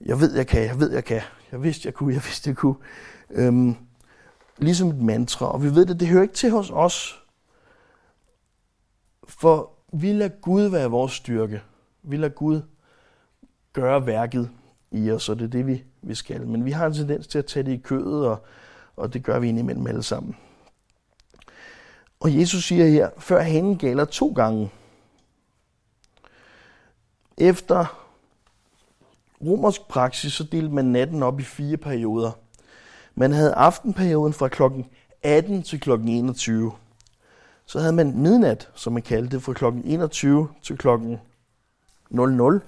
jeg 0.00 0.20
ved, 0.20 0.36
jeg 0.36 0.46
kan, 0.46 0.62
jeg 0.62 0.80
ved, 0.80 0.92
jeg 0.92 1.04
kan. 1.04 1.20
Jeg 1.52 1.62
vidste, 1.62 1.86
jeg 1.86 1.94
kunne, 1.94 2.14
jeg 2.14 2.22
vidste, 2.24 2.48
jeg 2.48 2.56
kunne. 2.56 2.76
Øhm, 3.30 3.76
ligesom 4.58 4.88
et 4.88 5.02
mantra. 5.02 5.52
Og 5.52 5.62
vi 5.62 5.74
ved 5.74 5.86
det, 5.86 6.00
det 6.00 6.08
hører 6.08 6.22
ikke 6.22 6.34
til 6.34 6.50
hos 6.50 6.70
os. 6.70 7.22
For 9.28 9.70
vi 9.92 10.12
lader 10.12 10.28
Gud 10.40 10.62
være 10.62 10.90
vores 10.90 11.12
styrke. 11.12 11.62
Vi 12.02 12.16
lader 12.16 12.34
Gud 12.34 12.62
gøre 13.72 14.06
værket 14.06 14.50
i 14.90 15.10
os, 15.10 15.28
og 15.28 15.38
det 15.38 15.44
er 15.44 15.48
det, 15.48 15.66
vi, 15.66 15.84
vi 16.02 16.14
skal. 16.14 16.46
Men 16.46 16.64
vi 16.64 16.70
har 16.70 16.86
en 16.86 16.94
tendens 16.94 17.26
til 17.26 17.38
at 17.38 17.46
tage 17.46 17.62
det 17.62 17.72
i 17.72 17.80
kødet, 17.84 18.26
og, 18.26 18.46
og 18.96 19.14
det 19.14 19.24
gør 19.24 19.38
vi 19.38 19.48
indimellem 19.48 19.86
alle 19.86 20.02
sammen. 20.02 20.36
Og 22.20 22.38
Jesus 22.38 22.64
siger 22.64 22.86
her, 22.86 23.10
før 23.18 23.40
hanen 23.40 23.78
galer 23.78 24.04
to 24.04 24.32
gange. 24.32 24.70
Efter 27.36 28.04
romersk 29.40 29.88
praksis, 29.88 30.32
så 30.32 30.44
delte 30.44 30.74
man 30.74 30.84
natten 30.84 31.22
op 31.22 31.40
i 31.40 31.42
fire 31.42 31.76
perioder. 31.76 32.30
Man 33.14 33.32
havde 33.32 33.54
aftenperioden 33.54 34.32
fra 34.32 34.48
klokken 34.48 34.86
18 35.22 35.62
til 35.62 35.80
klokken 35.80 36.08
21. 36.08 36.72
Så 37.66 37.78
havde 37.78 37.92
man 37.92 38.16
midnat, 38.16 38.68
som 38.74 38.92
man 38.92 39.02
kaldte 39.02 39.36
det, 39.36 39.42
fra 39.42 39.52
klokken 39.52 39.82
21 39.84 40.48
til 40.62 40.78
klokken 40.78 41.18
00. 42.10 42.60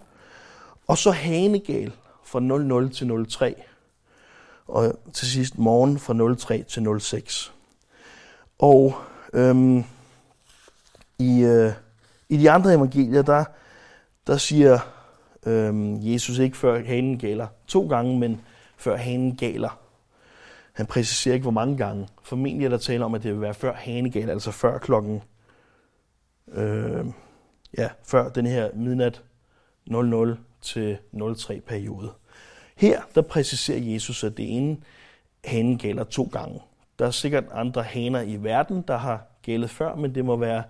Og 0.87 0.99
så 0.99 1.11
hanegal 1.11 1.93
fra 2.25 2.41
00 2.41 2.91
til 2.91 3.27
03. 3.29 3.63
Og 4.67 4.99
til 5.13 5.29
sidst 5.29 5.59
morgen 5.59 5.99
fra 5.99 6.35
03 6.37 6.63
til 6.63 7.01
06. 7.01 7.53
Og 8.59 8.95
øhm, 9.33 9.85
i, 11.19 11.43
øh, 11.43 11.73
i 12.29 12.37
de 12.37 12.51
andre 12.51 12.75
evangelier, 12.75 13.23
der, 13.23 13.45
der 14.27 14.37
siger 14.37 14.79
øhm, 15.47 15.99
Jesus 16.01 16.39
ikke 16.39 16.57
før 16.57 16.85
hanen 16.85 17.19
galer 17.19 17.47
to 17.67 17.89
gange, 17.89 18.19
men 18.19 18.41
før 18.77 18.97
hanen 18.97 19.37
galer. 19.37 19.79
Han 20.73 20.87
præciserer 20.87 21.35
ikke, 21.35 21.45
hvor 21.45 21.51
mange 21.51 21.77
gange. 21.77 22.09
Formentlig 22.23 22.65
er 22.65 22.71
der 22.71 22.79
tale 22.79 23.05
om, 23.05 23.15
at 23.15 23.23
det 23.23 23.33
vil 23.33 23.41
være 23.41 23.55
før 23.55 23.75
hanegal, 23.75 24.31
altså 24.31 24.51
før 24.51 24.79
klokken, 24.79 25.23
øh, 26.53 27.07
ja, 27.79 27.89
før 28.05 28.29
den 28.29 28.47
her 28.47 28.71
midnat 28.75 29.23
00 29.87 30.39
til 30.61 30.99
03 31.37 31.61
periode. 31.61 32.13
Her, 32.77 33.01
der 33.15 33.23
præciserer 33.23 33.79
Jesus, 33.79 34.25
at 34.25 34.37
det 34.37 34.57
ene 34.57 34.77
hanen 35.45 35.79
gælder 35.79 36.05
to 36.05 36.29
gange. 36.33 36.61
Der 37.01 37.07
er 37.07 37.11
sikkert 37.11 37.45
andre 37.53 37.83
haner 37.83 38.21
i 38.21 38.37
verden, 38.37 38.83
der 38.83 38.97
har 38.97 39.23
gældet 39.43 39.71
før, 39.71 39.95
men 39.95 40.15
det 40.15 40.25
må 40.25 40.37
være, 40.37 40.63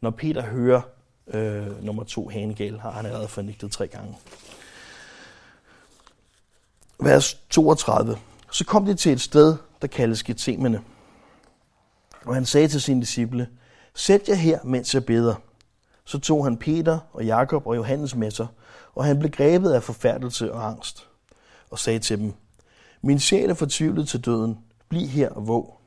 når 0.00 0.10
Peter 0.10 0.42
hører 0.42 0.80
øh, 1.26 1.84
nummer 1.84 2.04
to 2.04 2.28
hanegæld, 2.28 2.78
har 2.78 2.90
han 2.90 3.06
allerede 3.06 3.28
fornægtet 3.28 3.72
tre 3.72 3.88
gange. 3.88 4.16
Vers 7.00 7.34
32. 7.50 8.16
Så 8.52 8.64
kom 8.64 8.84
de 8.84 8.94
til 8.94 9.12
et 9.12 9.20
sted, 9.20 9.56
der 9.82 9.88
kaldes 9.88 10.22
Gethsemane. 10.22 10.80
Og 12.24 12.34
han 12.34 12.44
sagde 12.44 12.68
til 12.68 12.82
sine 12.82 13.00
disciple, 13.00 13.48
Sæt 13.94 14.28
jer 14.28 14.34
her, 14.34 14.58
mens 14.64 14.94
jeg 14.94 15.04
beder. 15.04 15.34
Så 16.04 16.18
tog 16.18 16.44
han 16.44 16.56
Peter 16.56 16.98
og 17.12 17.24
Jakob 17.24 17.66
og 17.66 17.76
Johannes 17.76 18.14
med 18.14 18.30
sig, 18.30 18.46
og 18.94 19.04
han 19.04 19.18
blev 19.18 19.30
grebet 19.30 19.70
af 19.70 19.82
forfærdelse 19.82 20.52
og 20.52 20.66
angst, 20.66 21.08
og 21.70 21.78
sagde 21.78 21.98
til 21.98 22.18
dem, 22.18 22.32
Min 23.02 23.20
sjæl 23.20 23.50
er 23.50 23.54
fortvivlet 23.54 24.08
til 24.08 24.24
døden, 24.24 24.58
bliv 24.88 25.06
her 25.06 25.30
og 25.30 25.48
våg. 25.48 25.77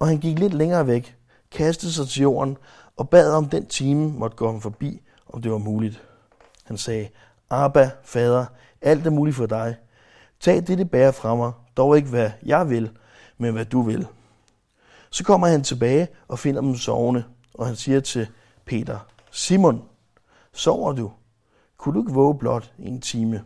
Og 0.00 0.08
han 0.08 0.18
gik 0.18 0.38
lidt 0.38 0.54
længere 0.54 0.86
væk, 0.86 1.16
kastede 1.50 1.92
sig 1.92 2.08
til 2.08 2.22
jorden 2.22 2.56
og 2.96 3.08
bad 3.08 3.32
om 3.32 3.48
den 3.48 3.66
time 3.66 4.12
måtte 4.12 4.36
gå 4.36 4.46
ham 4.46 4.60
forbi, 4.60 5.02
om 5.26 5.42
det 5.42 5.52
var 5.52 5.58
muligt. 5.58 6.02
Han 6.64 6.76
sagde, 6.76 7.08
Abba, 7.50 7.90
fader, 8.04 8.46
alt 8.80 9.06
er 9.06 9.10
muligt 9.10 9.36
for 9.36 9.46
dig. 9.46 9.76
Tag 10.40 10.66
dette 10.66 10.84
bær 10.84 11.10
fra 11.10 11.34
mig, 11.34 11.52
dog 11.76 11.96
ikke 11.96 12.08
hvad 12.08 12.30
jeg 12.42 12.70
vil, 12.70 12.90
men 13.38 13.52
hvad 13.52 13.64
du 13.64 13.82
vil. 13.82 14.06
Så 15.10 15.24
kommer 15.24 15.46
han 15.46 15.62
tilbage 15.62 16.08
og 16.28 16.38
finder 16.38 16.60
dem 16.60 16.74
sovende, 16.74 17.24
og 17.54 17.66
han 17.66 17.76
siger 17.76 18.00
til 18.00 18.28
Peter, 18.64 18.98
Simon, 19.30 19.82
sover 20.52 20.92
du? 20.92 21.12
Kunne 21.78 21.94
du 21.94 22.00
ikke 22.00 22.12
våge 22.14 22.38
blot 22.38 22.72
en 22.78 23.00
time? 23.00 23.44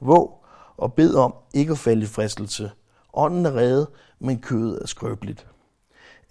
Våg 0.00 0.44
og 0.76 0.92
bed 0.94 1.14
om 1.14 1.34
ikke 1.54 1.72
at 1.72 1.78
falde 1.78 2.02
i 2.02 2.06
fristelse. 2.06 2.70
Ånden 3.14 3.46
er 3.46 3.56
reddet, 3.56 3.88
men 4.18 4.38
kødet 4.38 4.78
er 4.82 4.86
skrøbeligt. 4.86 5.46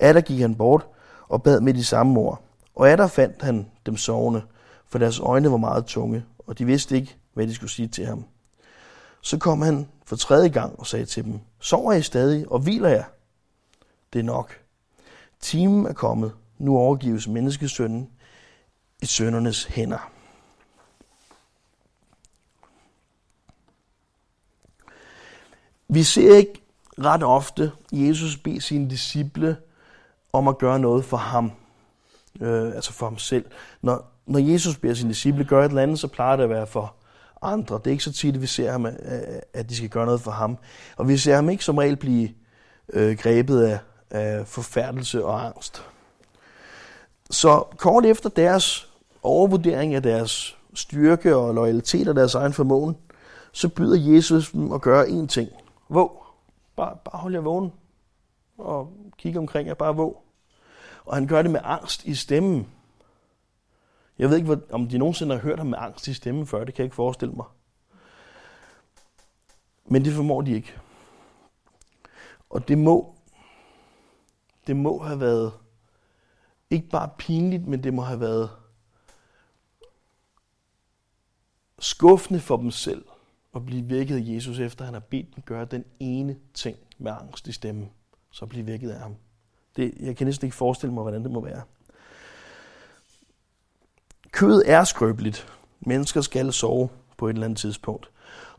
Atter 0.04 0.22
gik 0.22 0.40
han 0.40 0.56
bort 0.56 0.88
og 1.28 1.44
bad 1.44 1.62
med 1.62 1.74
de 1.74 1.84
samme 1.86 2.20
ord. 2.20 2.44
Og 2.76 2.90
atter 2.90 3.08
fandt 3.08 3.42
han 3.42 3.72
dem 3.86 3.98
sovende, 3.98 4.42
for 4.88 5.00
deres 5.00 5.20
øjne 5.20 5.52
var 5.52 5.58
meget 5.58 5.86
tunge, 5.86 6.26
og 6.40 6.60
de 6.60 6.66
vidste 6.66 6.96
ikke, 6.96 7.18
hvad 7.34 7.48
de 7.48 7.56
skulle 7.56 7.72
sige 7.72 7.88
til 7.88 8.06
ham. 8.06 8.26
Så 9.22 9.38
kom 9.38 9.62
han 9.62 9.88
for 10.06 10.16
tredje 10.16 10.50
gang 10.50 10.80
og 10.80 10.88
sagde 10.88 11.06
til 11.06 11.24
dem, 11.24 11.40
Sover 11.60 11.94
I 11.94 12.02
stadig, 12.02 12.52
og 12.52 12.60
hviler 12.60 12.90
jeg? 12.90 13.06
Det 14.14 14.20
er 14.20 14.24
nok. 14.24 14.60
Timen 15.40 15.86
er 15.86 15.94
kommet. 15.94 16.34
Nu 16.58 16.78
overgives 16.78 17.28
menneskesønnen 17.28 18.10
i 19.02 19.06
søndernes 19.06 19.64
hænder. 19.64 20.12
Vi 25.88 26.04
ser 26.04 26.36
ikke 26.36 26.62
ret 27.00 27.24
ofte 27.24 27.72
Jesus 27.92 28.38
bede 28.38 28.62
sine 28.62 28.90
disciple 28.90 29.58
om 30.34 30.48
at 30.48 30.58
gøre 30.58 30.80
noget 30.80 31.06
for 31.06 31.18
ham. 31.18 31.52
Øh, 32.42 32.76
altså 32.76 32.94
for 32.94 33.06
ham 33.06 33.18
selv. 33.18 33.46
Når, 33.82 34.12
når 34.26 34.40
Jesus 34.40 34.78
beder 34.78 34.94
sine 34.94 35.10
disciple 35.10 35.46
gøre 35.46 35.66
et 35.66 35.70
eller 35.70 35.82
andet, 35.82 36.00
så 36.00 36.08
plejer 36.08 36.36
det 36.36 36.44
at 36.44 36.50
være 36.50 36.68
for 36.68 36.96
andre. 37.42 37.76
Det 37.76 37.88
er 37.88 37.92
ikke 37.92 38.04
så 38.04 38.14
tit, 38.14 38.36
at 38.36 38.42
vi 38.42 38.48
ser 38.48 38.72
ham, 38.72 38.86
øh, 38.86 38.94
at 39.54 39.70
de 39.70 39.76
skal 39.76 39.90
gøre 39.90 40.06
noget 40.06 40.22
for 40.22 40.32
ham. 40.32 40.58
Og 40.98 41.08
vi 41.08 41.18
ser 41.18 41.36
ham 41.36 41.50
ikke 41.50 41.64
som 41.64 41.78
regel 41.78 41.96
blive 41.96 42.30
øh, 42.94 43.18
grebet 43.18 43.62
af, 43.62 43.80
af 44.10 44.48
forfærdelse 44.48 45.26
og 45.26 45.46
angst. 45.46 45.86
Så 47.32 47.64
kort 47.78 48.06
efter 48.06 48.30
deres 48.30 48.90
overvurdering 49.24 49.96
af 49.96 50.04
deres 50.04 50.58
styrke 50.74 51.36
og 51.36 51.54
loyalitet 51.54 52.08
og 52.08 52.16
deres 52.16 52.36
egen 52.36 52.54
formåen, 52.54 52.98
så 53.52 53.70
byder 53.70 54.14
Jesus 54.14 54.52
dem 54.52 54.72
at 54.72 54.82
gøre 54.82 55.06
én 55.06 55.28
ting. 55.28 55.50
Våg. 55.90 56.24
Bare, 56.76 56.98
bare 57.06 57.20
hold 57.20 57.34
jer 57.34 57.42
vågen 57.42 57.72
og 58.58 58.94
kig 59.18 59.38
omkring 59.38 59.68
jer. 59.68 59.74
Bare 59.74 59.96
våg. 59.96 60.23
Og 61.06 61.16
han 61.16 61.28
gør 61.28 61.42
det 61.42 61.52
med 61.52 61.60
angst 61.64 62.06
i 62.06 62.16
stemmen. 62.16 62.68
Jeg 64.18 64.30
ved 64.30 64.38
ikke, 64.38 64.62
om 64.72 64.88
de 64.88 64.98
nogensinde 64.98 65.36
har 65.36 65.42
hørt 65.42 65.60
ham 65.60 65.68
med 65.68 65.78
angst 65.82 66.08
i 66.08 66.14
stemmen 66.14 66.48
før. 66.48 66.64
Det 66.64 66.74
kan 66.74 66.82
jeg 66.82 66.86
ikke 66.86 66.96
forestille 66.96 67.34
mig. 67.34 67.46
Men 69.86 70.06
det 70.06 70.14
formår 70.14 70.42
de 70.42 70.52
ikke. 70.52 70.80
Og 72.50 72.68
det 72.68 72.78
må, 72.78 73.16
det 74.68 74.76
må 74.76 75.04
have 75.04 75.20
været 75.20 75.54
ikke 76.70 76.90
bare 76.90 77.10
pinligt, 77.18 77.68
men 77.68 77.84
det 77.84 77.94
må 77.94 78.02
have 78.02 78.20
været 78.20 78.50
skuffende 81.80 82.40
for 82.40 82.58
dem 82.58 82.72
selv 82.72 83.06
at 83.56 83.66
blive 83.66 83.90
vækket 83.90 84.16
af 84.16 84.34
Jesus, 84.34 84.60
efter 84.60 84.86
han 84.86 84.94
har 84.94 85.02
bedt 85.02 85.36
dem 85.36 85.44
gøre 85.44 85.66
den 85.66 85.86
ene 86.00 86.38
ting 86.54 86.78
med 86.98 87.12
angst 87.12 87.48
i 87.48 87.52
stemmen, 87.52 87.92
så 88.32 88.46
blive 88.46 88.68
vækket 88.68 88.90
af 88.90 89.00
ham. 89.00 89.16
Det, 89.76 89.94
jeg 90.00 90.16
kan 90.16 90.28
næsten 90.28 90.46
ikke 90.46 90.58
forestille 90.58 90.94
mig, 90.94 91.02
hvordan 91.02 91.24
det 91.24 91.32
må 91.32 91.42
være. 91.42 91.62
Kødet 94.32 94.64
er 94.66 94.84
skrøbeligt. 94.84 95.48
Mennesker 95.80 96.22
skal 96.22 96.54
sove 96.54 96.90
på 97.18 97.28
et 97.28 97.34
eller 97.34 97.46
andet 97.46 97.60
tidspunkt. 97.60 98.10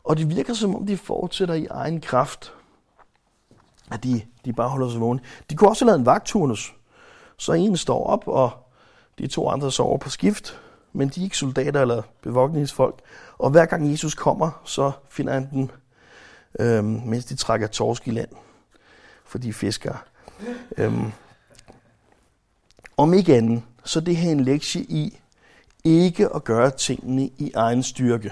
Og 0.03 0.17
det 0.17 0.29
virker 0.29 0.53
som 0.53 0.75
om, 0.75 0.85
de 0.85 0.97
fortsætter 0.97 1.53
i 1.53 1.65
egen 1.65 2.01
kraft. 2.01 2.53
At 3.91 4.03
de, 4.03 4.21
de 4.45 4.53
bare 4.53 4.69
holder 4.69 4.89
sig 4.89 5.01
vågne. 5.01 5.19
De 5.49 5.55
kunne 5.55 5.69
også 5.69 5.85
have 5.85 5.89
lavet 5.89 5.99
en 5.99 6.05
vagturnus. 6.05 6.75
Så 7.37 7.53
en 7.53 7.77
står 7.77 8.07
op, 8.07 8.27
og 8.27 8.51
de 9.17 9.27
to 9.27 9.49
andre 9.49 9.71
sover 9.71 9.97
på 9.97 10.09
skift. 10.09 10.59
Men 10.93 11.09
de 11.09 11.19
er 11.19 11.23
ikke 11.23 11.37
soldater 11.37 11.81
eller 11.81 12.01
bevogtningsfolk. 12.21 12.99
Og 13.37 13.49
hver 13.49 13.65
gang 13.65 13.91
Jesus 13.91 14.13
kommer, 14.13 14.61
så 14.65 14.91
finder 15.09 15.33
han 15.33 15.49
dem, 15.51 15.69
øhm, 16.59 17.01
mens 17.05 17.25
de 17.25 17.35
trækker 17.35 17.67
torsk 17.67 18.07
i 18.07 18.11
land. 18.11 18.29
For 19.25 19.37
de 19.37 19.53
fisker. 19.53 20.03
Øhm, 20.77 21.11
om 22.97 23.13
ikke 23.13 23.35
andet, 23.35 23.63
så 23.83 23.99
det 23.99 24.17
her 24.17 24.31
en 24.31 24.39
lektie 24.39 24.81
i 24.81 25.19
ikke 25.83 26.35
at 26.35 26.43
gøre 26.43 26.71
tingene 26.71 27.29
i 27.37 27.51
egen 27.55 27.83
styrke. 27.83 28.31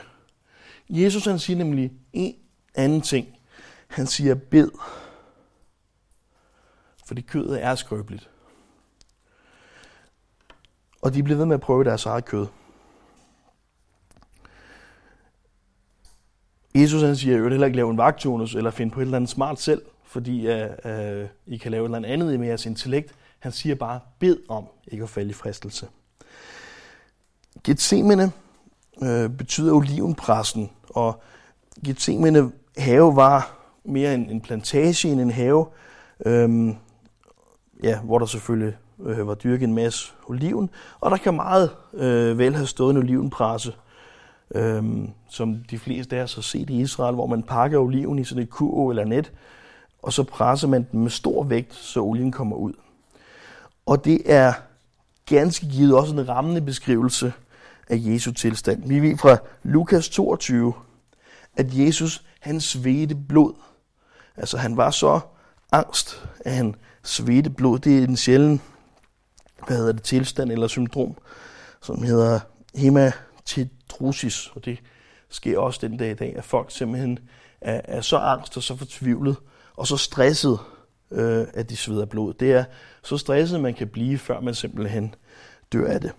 Jesus 0.89 1.25
han 1.25 1.39
siger 1.39 1.57
nemlig 1.57 1.91
en 2.13 2.35
anden 2.75 3.01
ting. 3.01 3.27
Han 3.87 4.07
siger 4.07 4.35
bed. 4.35 4.71
Fordi 7.05 7.21
kødet 7.21 7.63
er 7.63 7.75
skrøbeligt. 7.75 8.29
Og 11.01 11.13
de 11.13 11.23
bliver 11.23 11.37
ved 11.37 11.45
med 11.45 11.55
at 11.55 11.61
prøve 11.61 11.83
deres 11.83 12.05
eget 12.05 12.25
kød. 12.25 12.47
Jesus 16.75 17.01
han 17.01 17.15
siger, 17.15 17.37
jo 17.37 17.49
heller 17.49 17.65
ikke 17.65 17.75
lave 17.75 17.91
en 17.91 17.97
vagttonus 17.97 18.55
eller 18.55 18.71
finde 18.71 18.93
på 18.93 18.99
et 18.99 19.05
eller 19.05 19.17
andet 19.17 19.29
smart 19.29 19.59
selv, 19.59 19.81
fordi 20.13 20.47
uh, 20.47 20.69
uh, 20.85 21.27
I 21.45 21.57
kan 21.57 21.71
lave 21.71 21.89
noget 21.89 22.05
andet 22.05 22.39
med 22.39 22.47
jeres 22.47 22.65
intellekt. 22.65 23.15
Han 23.39 23.51
siger 23.51 23.75
bare, 23.75 23.99
bed 24.19 24.37
om 24.49 24.65
ikke 24.87 25.03
at 25.03 25.09
falde 25.09 25.29
i 25.29 25.33
fristelse. 25.33 25.87
Gethsemane 27.63 28.31
øh, 29.03 29.29
betyder 29.29 29.73
olivenpressen, 29.73 30.69
og 30.89 31.21
Gethsemane 31.85 32.51
have 32.77 33.15
var 33.15 33.57
mere 33.85 34.13
en, 34.13 34.29
en 34.29 34.41
plantage 34.41 35.11
end 35.11 35.21
en 35.21 35.31
have, 35.31 35.65
øhm, 36.25 36.75
ja, 37.83 37.99
hvor 37.99 38.19
der 38.19 38.25
selvfølgelig 38.25 38.75
øh, 39.05 39.27
var 39.27 39.35
dyrket 39.35 39.67
en 39.67 39.75
masse 39.75 40.13
oliven, 40.27 40.69
og 40.99 41.11
der 41.11 41.17
kan 41.17 41.33
meget 41.33 41.69
øh, 41.93 42.37
vel 42.37 42.55
have 42.55 42.67
stået 42.67 42.91
en 42.91 42.97
olivenpresse, 42.97 43.73
øh, 44.55 44.83
som 45.29 45.55
de 45.55 45.79
fleste 45.79 46.17
af 46.17 46.23
os 46.23 46.35
har 46.35 46.41
set 46.41 46.69
i 46.69 46.81
Israel, 46.81 47.15
hvor 47.15 47.27
man 47.27 47.43
pakker 47.43 47.79
oliven 47.79 48.19
i 48.19 48.23
sådan 48.23 48.43
et 48.43 48.49
kurv 48.49 48.89
eller 48.89 49.05
net, 49.05 49.31
og 50.03 50.13
så 50.13 50.23
presser 50.23 50.67
man 50.67 50.87
den 50.91 50.99
med 51.01 51.09
stor 51.09 51.43
vægt, 51.43 51.73
så 51.73 52.01
olien 52.01 52.31
kommer 52.31 52.55
ud. 52.55 52.73
Og 53.85 54.05
det 54.05 54.21
er 54.25 54.53
ganske 55.25 55.65
givet 55.65 55.95
også 55.95 56.13
en 56.13 56.29
rammende 56.29 56.61
beskrivelse 56.61 57.33
af 57.89 57.97
Jesu 57.99 58.31
tilstand. 58.31 58.87
Vi 58.87 58.99
ved 58.99 59.17
fra 59.17 59.37
Lukas 59.63 60.09
22, 60.09 60.73
at 61.55 61.77
Jesus 61.77 62.23
han 62.39 62.61
svedte 62.61 63.15
blod. 63.15 63.53
Altså 64.37 64.57
han 64.57 64.77
var 64.77 64.91
så 64.91 65.19
angst, 65.71 66.25
at 66.39 66.53
han 66.53 66.75
svedte 67.03 67.49
blod. 67.49 67.79
Det 67.79 67.99
er 67.99 68.03
en 68.07 68.17
sjælden 68.17 68.61
hvad 69.67 69.77
hedder 69.77 69.91
det, 69.91 70.03
tilstand 70.03 70.51
eller 70.51 70.67
syndrom, 70.67 71.15
som 71.81 72.03
hedder 72.03 72.39
hematidrosis, 72.75 74.51
og 74.55 74.65
det 74.65 74.79
sker 75.29 75.59
også 75.59 75.79
den 75.87 75.97
dag 75.97 76.11
i 76.11 76.13
dag, 76.13 76.35
at 76.37 76.43
folk 76.43 76.71
simpelthen 76.71 77.19
er, 77.61 77.81
er 77.83 78.01
så 78.01 78.17
angst 78.17 78.57
og 78.57 78.63
så 78.63 78.75
fortvivlet 78.75 79.37
og 79.77 79.87
så 79.87 79.97
stresset, 79.97 80.59
øh, 81.11 81.47
at 81.53 81.69
de 81.69 81.77
sveder 81.77 82.05
blod. 82.05 82.33
Det 82.33 82.51
er 82.51 82.63
så 83.03 83.17
stresset, 83.17 83.59
man 83.59 83.73
kan 83.73 83.87
blive, 83.87 84.17
før 84.17 84.39
man 84.39 84.55
simpelthen 84.55 85.15
dør 85.73 85.87
af 85.87 86.01
det. 86.01 86.11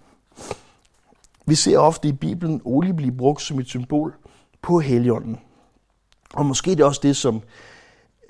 Vi 1.46 1.54
ser 1.54 1.78
ofte 1.78 2.08
i 2.08 2.12
Bibelen 2.12 2.62
olie 2.64 2.94
blive 2.94 3.12
brugt 3.12 3.42
som 3.42 3.58
et 3.58 3.68
symbol 3.68 4.14
på 4.62 4.80
heligånden. 4.80 5.40
Og 6.34 6.46
måske 6.46 6.70
det 6.70 6.80
er 6.80 6.84
også 6.84 7.00
det, 7.02 7.16
som 7.16 7.42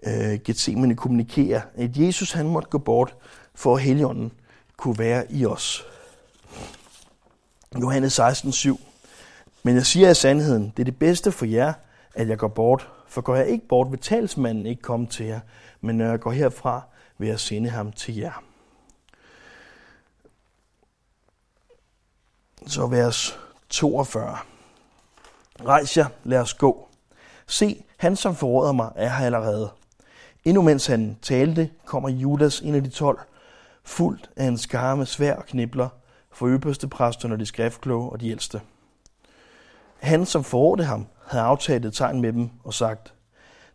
øh, 0.02 0.38
Gethsemane 0.44 0.96
kommunikerer, 0.96 1.60
at 1.74 1.96
Jesus 1.96 2.32
han 2.32 2.48
måtte 2.48 2.68
gå 2.68 2.78
bort 2.78 3.14
for 3.54 3.76
at 3.76 3.82
heligånden 3.82 4.32
kunne 4.76 4.98
være 4.98 5.32
i 5.32 5.46
os. 5.46 5.86
Johannes 7.80 8.20
16:7. 8.20 8.78
Men 9.62 9.74
jeg 9.74 9.86
siger 9.86 10.06
jer 10.06 10.14
sandheden, 10.14 10.72
det 10.76 10.82
er 10.82 10.84
det 10.84 10.98
bedste 10.98 11.32
for 11.32 11.46
jer, 11.46 11.72
at 12.14 12.28
jeg 12.28 12.38
går 12.38 12.48
bort. 12.48 12.88
For 13.14 13.20
går 13.20 13.36
jeg 13.36 13.48
ikke 13.48 13.68
bort, 13.68 13.90
vil 13.90 13.98
talsmanden 13.98 14.66
ikke 14.66 14.82
komme 14.82 15.06
til 15.06 15.26
jer, 15.26 15.40
men 15.80 15.98
når 15.98 16.04
jeg 16.04 16.20
går 16.20 16.30
herfra, 16.30 16.82
vil 17.18 17.28
jeg 17.28 17.40
sende 17.40 17.70
ham 17.70 17.92
til 17.92 18.16
jer. 18.16 18.42
Så 22.66 22.86
vers 22.86 23.38
42. 23.68 24.38
Rejs 25.64 25.96
jer, 25.96 26.06
lad 26.24 26.38
os 26.38 26.54
gå. 26.54 26.88
Se, 27.46 27.84
han 27.96 28.16
som 28.16 28.34
forråder 28.34 28.72
mig 28.72 28.92
er 28.96 29.08
her 29.08 29.26
allerede. 29.26 29.70
Endnu 30.44 30.62
mens 30.62 30.86
han 30.86 31.18
talte, 31.22 31.70
kommer 31.84 32.08
Judas, 32.08 32.60
en 32.60 32.74
af 32.74 32.84
de 32.84 32.90
tolv, 32.90 33.18
fuldt 33.84 34.30
af 34.36 34.44
en 34.44 34.58
skare 34.58 34.96
med 34.96 35.06
svær 35.06 35.36
og 35.36 35.46
knibler 35.46 35.88
for 36.32 36.46
øverste 36.46 36.88
præsterne, 36.88 37.38
de 37.38 37.46
skriftkloge 37.46 38.10
og 38.10 38.20
de 38.20 38.30
ældste. 38.30 38.60
Han, 39.98 40.26
som 40.26 40.44
forrådte 40.44 40.84
ham, 40.84 41.06
havde 41.26 41.44
aftalt 41.44 41.84
et 41.84 41.94
tegn 41.94 42.20
med 42.20 42.32
dem 42.32 42.50
og 42.64 42.74
sagt, 42.74 43.14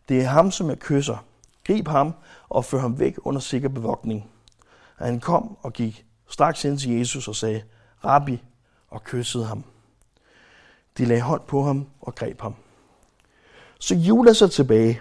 det 0.08 0.20
er 0.20 0.26
ham, 0.26 0.50
som 0.50 0.68
jeg 0.68 0.78
kysser. 0.78 1.24
Grib 1.66 1.88
ham 1.88 2.14
og 2.48 2.64
før 2.64 2.78
ham 2.78 2.98
væk 2.98 3.16
under 3.24 3.40
sikker 3.40 3.68
bevogtning. 3.68 4.30
Og 4.98 5.06
han 5.06 5.20
kom 5.20 5.56
og 5.62 5.72
gik 5.72 6.06
straks 6.28 6.64
ind 6.64 6.78
til 6.78 6.98
Jesus 6.98 7.28
og 7.28 7.36
sagde, 7.36 7.62
Rabbi, 8.04 8.42
og 8.88 9.04
kyssede 9.04 9.44
ham. 9.44 9.64
De 10.98 11.04
lagde 11.04 11.22
hånd 11.22 11.40
på 11.46 11.62
ham 11.62 11.86
og 12.00 12.14
greb 12.14 12.40
ham. 12.40 12.54
Så 13.78 13.94
Judas 13.94 14.42
er 14.42 14.46
tilbage. 14.46 15.00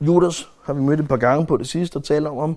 Judas 0.00 0.48
har 0.64 0.72
vi 0.72 0.80
mødt 0.80 1.00
et 1.00 1.08
par 1.08 1.16
gange 1.16 1.46
på 1.46 1.56
det 1.56 1.68
sidste 1.68 1.96
og 1.96 2.04
talt 2.04 2.26
om, 2.26 2.38
om 2.38 2.56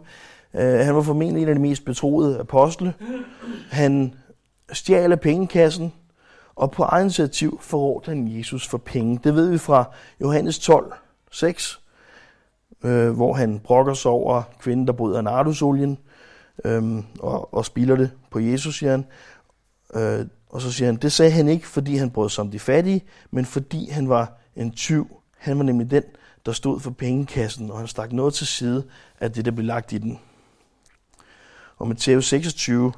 Uh, 0.53 0.63
øh, 0.63 0.79
han 0.79 0.95
var 0.95 1.01
formentlig 1.01 1.41
en 1.43 1.49
af 1.49 1.55
de 1.55 1.61
mest 1.61 1.85
betroede 1.85 2.39
apostle. 2.39 2.93
Han 3.71 4.15
stjal 4.71 5.11
af 5.11 5.19
pengekassen, 5.19 5.93
og 6.57 6.71
på 6.71 6.83
egen 6.83 7.03
initiativ 7.05 7.59
forrådte 7.61 8.09
han 8.09 8.37
Jesus 8.37 8.67
for 8.67 8.77
penge. 8.77 9.19
Det 9.23 9.35
ved 9.35 9.49
vi 9.49 9.57
fra 9.57 9.85
Johannes 10.21 10.59
12, 10.59 10.93
6, 11.31 11.81
øh, 12.83 13.09
hvor 13.09 13.33
han 13.33 13.59
brokker 13.59 13.93
sig 13.93 14.11
over 14.11 14.43
kvinden, 14.59 14.87
der 14.87 14.93
bryder 14.93 15.21
nardusolien 15.21 15.97
øh, 16.65 17.03
og, 17.19 17.53
og 17.53 17.65
spilder 17.65 17.95
det 17.95 18.11
på 18.31 18.39
Jesus, 18.39 18.79
siger 18.79 18.91
han. 18.91 19.05
Øh, 19.95 20.25
og 20.49 20.61
så 20.61 20.71
siger 20.71 20.85
han, 20.85 20.95
det 20.95 21.11
sagde 21.11 21.31
han 21.31 21.47
ikke, 21.47 21.67
fordi 21.67 21.95
han 21.95 22.11
brød 22.11 22.29
sig 22.29 22.41
om 22.41 22.51
de 22.51 22.59
fattige, 22.59 23.05
men 23.31 23.45
fordi 23.45 23.89
han 23.89 24.09
var 24.09 24.37
en 24.55 24.71
tyv. 24.71 25.21
Han 25.37 25.57
var 25.57 25.63
nemlig 25.63 25.91
den, 25.91 26.03
der 26.45 26.51
stod 26.51 26.79
for 26.79 26.91
pengekassen, 26.91 27.71
og 27.71 27.77
han 27.77 27.87
stak 27.87 28.11
noget 28.11 28.33
til 28.33 28.47
side 28.47 28.83
af 29.19 29.31
det, 29.31 29.45
der 29.45 29.51
blev 29.51 29.65
lagt 29.65 29.93
i 29.93 29.97
den. 29.97 30.19
Og 31.77 31.87
Matthæus 31.87 32.27
26, 32.27 32.93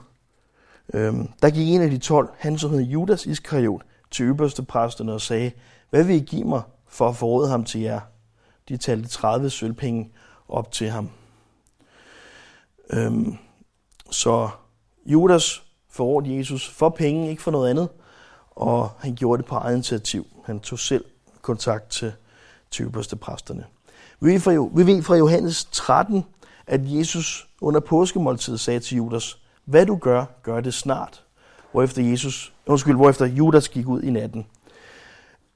øhm, 0.93 1.29
der 1.41 1.49
gik 1.49 1.69
en 1.69 1.81
af 1.81 1.89
de 1.89 1.97
12, 1.97 2.29
han 2.37 2.57
som 2.57 2.71
hed 2.71 2.81
Judas 2.81 3.25
Iskariot, 3.25 3.81
til 4.11 4.25
øverste 4.25 4.63
præsterne 4.63 5.13
og 5.13 5.21
sagde, 5.21 5.51
hvad 5.89 6.03
vil 6.03 6.15
I 6.15 6.19
give 6.19 6.43
mig 6.43 6.61
for 6.87 7.09
at 7.09 7.15
forråde 7.15 7.49
ham 7.49 7.63
til 7.63 7.81
jer? 7.81 7.99
De 8.69 8.77
talte 8.77 9.09
30 9.09 9.49
sølvpenge 9.49 10.11
op 10.49 10.71
til 10.71 10.89
ham. 10.89 11.09
Øhm, 12.89 13.37
så 14.11 14.49
Judas 15.05 15.63
forrådte 15.89 16.37
Jesus 16.37 16.69
for 16.69 16.89
penge, 16.89 17.29
ikke 17.29 17.41
for 17.41 17.51
noget 17.51 17.69
andet, 17.69 17.89
og 18.51 18.89
han 18.99 19.15
gjorde 19.15 19.41
det 19.41 19.49
på 19.49 19.55
eget 19.55 19.73
initiativ. 19.73 20.27
Han 20.45 20.59
tog 20.59 20.79
selv 20.79 21.05
kontakt 21.41 21.89
til, 21.89 22.13
til 22.71 22.85
øverste 22.85 23.15
præsterne. 23.15 23.65
Vi 24.19 24.33
ved, 24.33 24.39
fra, 24.39 24.51
vi 24.51 24.85
ved 24.85 25.03
fra 25.03 25.15
Johannes 25.15 25.65
13, 25.71 26.25
at 26.67 26.81
Jesus 26.83 27.47
under 27.61 27.79
påskemåltidet 27.79 28.59
sagde 28.59 28.79
til 28.79 28.97
Judas, 28.97 29.39
hvad 29.69 29.85
du 29.85 29.95
gør, 29.95 30.25
gør 30.43 30.59
det 30.59 30.73
snart. 30.73 31.23
Hvorefter, 31.71 32.03
Jesus, 32.03 32.53
undskyld, 32.65 32.95
hvorefter 32.95 33.25
Judas 33.25 33.69
gik 33.69 33.87
ud 33.87 34.01
i 34.01 34.09
natten. 34.09 34.45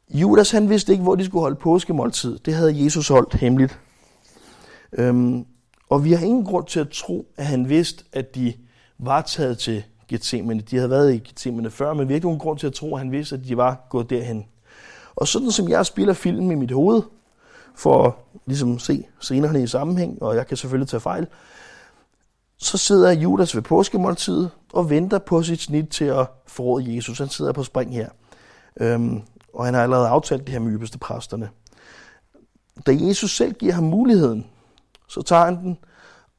Judas 0.10 0.52
han 0.52 0.70
vidste 0.70 0.92
ikke, 0.92 1.04
hvor 1.04 1.16
de 1.16 1.26
skulle 1.26 1.42
holde 1.42 1.56
påskemåltid. 1.56 2.40
Det 2.40 2.54
havde 2.54 2.84
Jesus 2.84 3.08
holdt 3.08 3.34
hemmeligt. 3.34 3.80
Øhm, 4.94 5.46
og 5.90 6.06
vi 6.06 6.14
har 6.14 6.26
ingen 6.26 6.46
grund 6.46 6.66
til 6.66 6.80
at 6.80 6.90
tro, 6.90 7.28
at 7.38 7.46
han 7.46 7.70
vidste, 7.70 8.04
at 8.14 8.36
de 8.36 8.54
var 9.00 9.22
taget 9.22 9.58
til 9.58 9.84
Gethsemane. 10.08 10.62
De 10.62 10.76
havde 10.76 10.90
været 10.90 11.14
i 11.14 11.18
Gethsemane 11.18 11.70
før, 11.70 11.94
men 11.94 12.08
vi 12.08 12.14
har 12.14 12.16
ikke 12.16 12.28
nogen 12.28 12.40
grund 12.40 12.60
til 12.60 12.68
at 12.68 12.74
tro, 12.74 12.96
at 12.96 13.00
han 13.00 13.12
vidste, 13.12 13.36
at 13.36 13.46
de 13.48 13.58
var 13.58 13.88
gået 13.90 14.10
derhen. 14.10 14.46
Og 15.16 15.28
sådan 15.28 15.52
som 15.52 15.70
jeg 15.70 15.86
spiller 15.86 16.14
film 16.14 16.52
i 16.52 16.56
mit 16.56 16.72
hoved, 16.72 17.02
for 17.76 18.18
ligesom 18.46 18.70
at 18.70 18.74
ligesom 18.76 18.80
se 18.80 19.06
scenerne 19.20 19.64
i 19.64 19.68
sammenhæng, 19.68 20.22
og 20.22 20.36
jeg 20.36 20.48
kan 20.48 20.58
selvfølgelig 20.58 20.90
tage 20.90 21.02
fejl, 21.02 21.28
så 22.58 22.78
sidder 22.78 23.12
Judas 23.12 23.56
ved 23.56 23.62
påskemåltidet 23.62 24.52
og 24.74 24.90
venter 24.90 25.20
på 25.20 25.44
sit 25.44 25.62
snit 25.62 25.90
til 25.90 26.06
at 26.06 26.28
forråde 26.48 26.96
Jesus. 26.96 27.20
Han 27.20 27.30
sidder 27.30 27.52
på 27.52 27.64
spring 27.64 27.94
her. 27.94 28.10
Øhm, 28.80 29.22
og 29.54 29.66
han 29.66 29.74
har 29.74 29.84
allerede 29.84 30.08
aftalt 30.08 30.42
det 30.42 30.50
her 30.50 30.60
med 30.60 30.72
ypperste 30.74 30.98
præsterne. 30.98 31.50
Da 32.86 32.98
Jesus 33.00 33.36
selv 33.36 33.54
giver 33.54 33.74
ham 33.74 33.84
muligheden, 33.84 34.48
så 35.10 35.22
tager 35.22 35.46
han 35.46 35.56
den, 35.56 35.78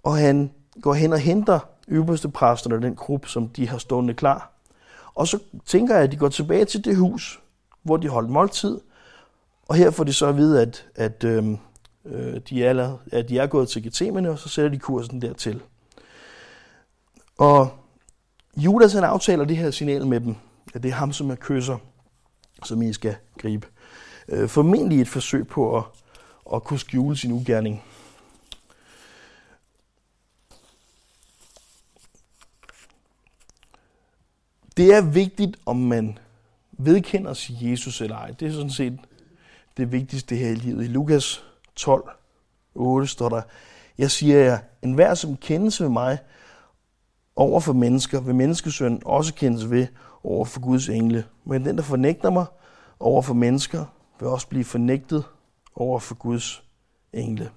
og 0.03 0.17
han 0.17 0.51
går 0.83 0.95
hen 0.95 1.13
og 1.13 1.19
henter 1.19 1.59
ypperste 1.89 2.29
præsterne, 2.29 2.83
den 2.83 2.95
gruppe, 2.95 3.29
som 3.29 3.49
de 3.49 3.69
har 3.69 3.79
stående 3.79 4.15
klar. 4.15 4.53
Og 5.15 5.29
så 5.29 5.39
tænker 5.67 5.95
jeg, 5.95 6.05
at 6.05 6.13
de 6.13 6.17
går 6.17 6.29
tilbage 6.29 6.65
til 6.65 6.85
det 6.85 6.97
hus, 6.97 7.41
hvor 7.83 7.97
de 7.97 8.09
holdt 8.09 8.31
måltid, 8.31 8.81
og 9.69 9.75
her 9.75 9.91
får 9.91 10.05
de 10.05 10.13
så 10.13 10.27
at 10.27 10.37
vide, 10.37 10.63
at, 10.63 10.87
at, 10.95 11.25
øhm, 11.25 11.59
øh, 12.05 12.41
de, 12.49 12.65
er, 12.65 12.97
at 13.13 13.29
de 13.29 13.39
er 13.39 13.47
gået 13.47 13.69
til 13.69 13.83
Gethsemane, 13.83 14.31
og 14.31 14.39
så 14.39 14.49
sætter 14.49 14.71
de 14.71 14.79
kursen 14.79 15.23
dertil. 15.23 15.63
Og 17.39 17.79
Judas 18.57 18.93
han 18.93 19.05
aftaler 19.05 19.45
det 19.45 19.57
her 19.57 19.71
signal 19.71 20.07
med 20.07 20.21
dem, 20.21 20.35
at 20.75 20.83
det 20.83 20.89
er 20.89 20.95
ham, 20.95 21.13
som 21.13 21.31
er 21.31 21.37
kysser, 21.41 21.79
som 22.65 22.83
I 22.83 22.93
skal 22.93 23.17
gribe. 23.39 23.67
Øh, 24.29 24.49
formentlig 24.49 25.01
et 25.01 25.09
forsøg 25.09 25.47
på 25.47 25.77
at, 25.79 25.85
at 26.55 26.65
kunne 26.65 26.79
skjule 26.79 27.17
sin 27.17 27.33
ugerning. 27.33 27.83
Det 34.77 34.95
er 34.95 35.01
vigtigt, 35.01 35.57
om 35.67 35.77
man 35.77 36.19
vedkender 36.73 37.35
sig 37.35 37.57
Jesus 37.61 38.01
eller 38.01 38.17
ej. 38.17 38.31
Det 38.31 38.49
er 38.49 38.53
sådan 38.53 38.71
set 38.71 38.99
det 39.77 39.93
vigtigste 39.93 40.37
her 40.37 40.49
i 40.49 40.55
livet. 40.55 40.85
I 40.85 40.89
Lukas 40.89 41.45
12, 41.77 42.11
8 42.75 43.07
står 43.07 43.29
der, 43.29 43.43
Jeg 43.99 44.11
siger 44.11 44.39
jer, 44.39 44.59
enhver 44.83 45.15
som 45.15 45.37
kendes 45.37 45.81
ved 45.81 45.89
mig, 45.89 46.19
over 47.37 47.61
for 47.61 47.73
mennesker, 47.73 48.21
vil 48.21 48.35
menneskesøn 48.35 49.03
også 49.05 49.35
kendes 49.35 49.71
ved 49.71 49.87
over 50.23 50.45
for 50.45 50.61
Guds 50.61 50.89
engle. 50.89 51.25
Men 51.45 51.65
den, 51.65 51.77
der 51.77 51.83
fornægter 51.83 52.31
mig 52.31 52.47
over 53.01 53.23
for 53.23 53.35
mennesker, 53.35 53.85
vil 54.21 54.29
også 54.29 54.49
blive 54.49 54.65
fornægtet 54.65 55.25
over 55.75 55.99
for 55.99 56.15
Guds 56.15 56.65
engle. 57.13 57.51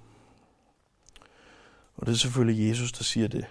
Og 1.96 2.06
det 2.06 2.12
er 2.12 2.16
selvfølgelig 2.16 2.68
Jesus, 2.68 2.92
der 2.92 3.04
siger 3.04 3.28
det. 3.28 3.46